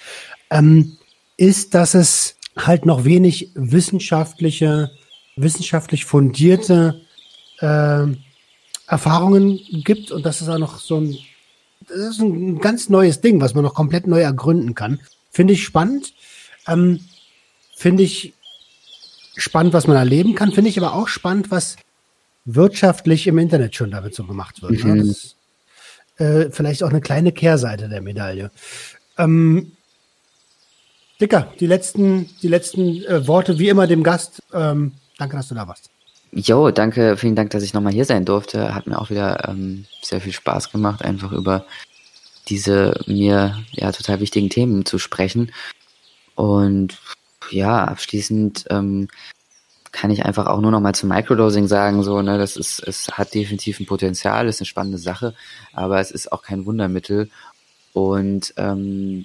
[0.50, 0.96] ähm,
[1.36, 4.90] ist, dass es halt noch wenig wissenschaftliche,
[5.36, 7.02] wissenschaftlich fundierte
[7.58, 8.06] äh,
[8.86, 11.16] Erfahrungen gibt und dass es auch noch so ein,
[11.88, 15.00] das ist ein ganz neues Ding, was man noch komplett neu ergründen kann.
[15.30, 16.14] Finde ich spannend.
[16.68, 17.00] Ähm,
[17.76, 18.34] Finde ich
[19.36, 21.76] spannend, was man erleben kann, finde ich aber auch spannend, was
[22.44, 24.84] wirtschaftlich im Internet schon damit so gemacht wird.
[24.84, 24.94] Ne?
[24.94, 25.08] Mhm.
[25.08, 25.36] Das,
[26.16, 28.50] äh, vielleicht auch eine kleine Kehrseite der Medaille.
[29.18, 29.72] Ähm,
[31.20, 34.42] Dicker, die letzten, die letzten äh, Worte wie immer dem Gast.
[34.52, 35.90] Ähm, danke, dass du da warst.
[36.32, 38.74] Jo, danke, vielen Dank, dass ich nochmal hier sein durfte.
[38.74, 41.64] Hat mir auch wieder ähm, sehr viel Spaß gemacht, einfach über
[42.48, 45.52] diese mir ja total wichtigen Themen zu sprechen.
[46.34, 46.98] Und
[47.50, 49.08] ja, abschließend ähm,
[49.92, 53.08] kann ich einfach auch nur noch mal zum Microdosing sagen, so, ne, das ist, es
[53.12, 55.34] hat definitiv ein Potenzial, ist eine spannende Sache,
[55.72, 57.30] aber es ist auch kein Wundermittel.
[57.92, 59.24] Und ähm,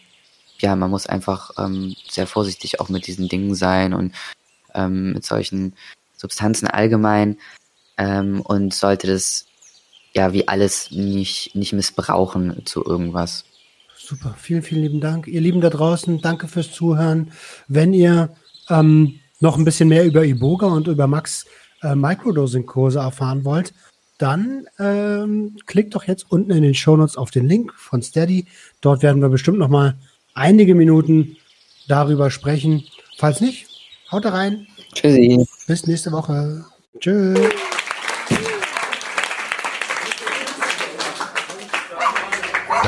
[0.60, 4.14] ja, man muss einfach ähm, sehr vorsichtig auch mit diesen Dingen sein und
[4.76, 5.74] ähm, mit solchen
[6.16, 7.40] Substanzen allgemein
[7.98, 9.48] ähm, und sollte das
[10.14, 13.46] ja wie alles nicht, nicht missbrauchen zu irgendwas.
[14.10, 15.28] Super, vielen, vielen lieben Dank.
[15.28, 17.32] Ihr Lieben da draußen, danke fürs Zuhören.
[17.68, 18.32] Wenn ihr
[18.68, 21.46] ähm, noch ein bisschen mehr über Iboga und über Max
[21.84, 23.72] äh, Microdosing-Kurse erfahren wollt,
[24.18, 28.48] dann ähm, klickt doch jetzt unten in den Shownotes auf den Link von Steady.
[28.82, 29.96] Dort werden wir bestimmt noch mal
[30.34, 31.38] einige Minuten
[31.88, 32.86] darüber sprechen.
[33.16, 33.68] Falls nicht,
[34.12, 34.66] haut da rein.
[34.92, 35.46] Tschüssi.
[35.68, 36.66] Bis nächste Woche.
[37.00, 37.38] Tschüss.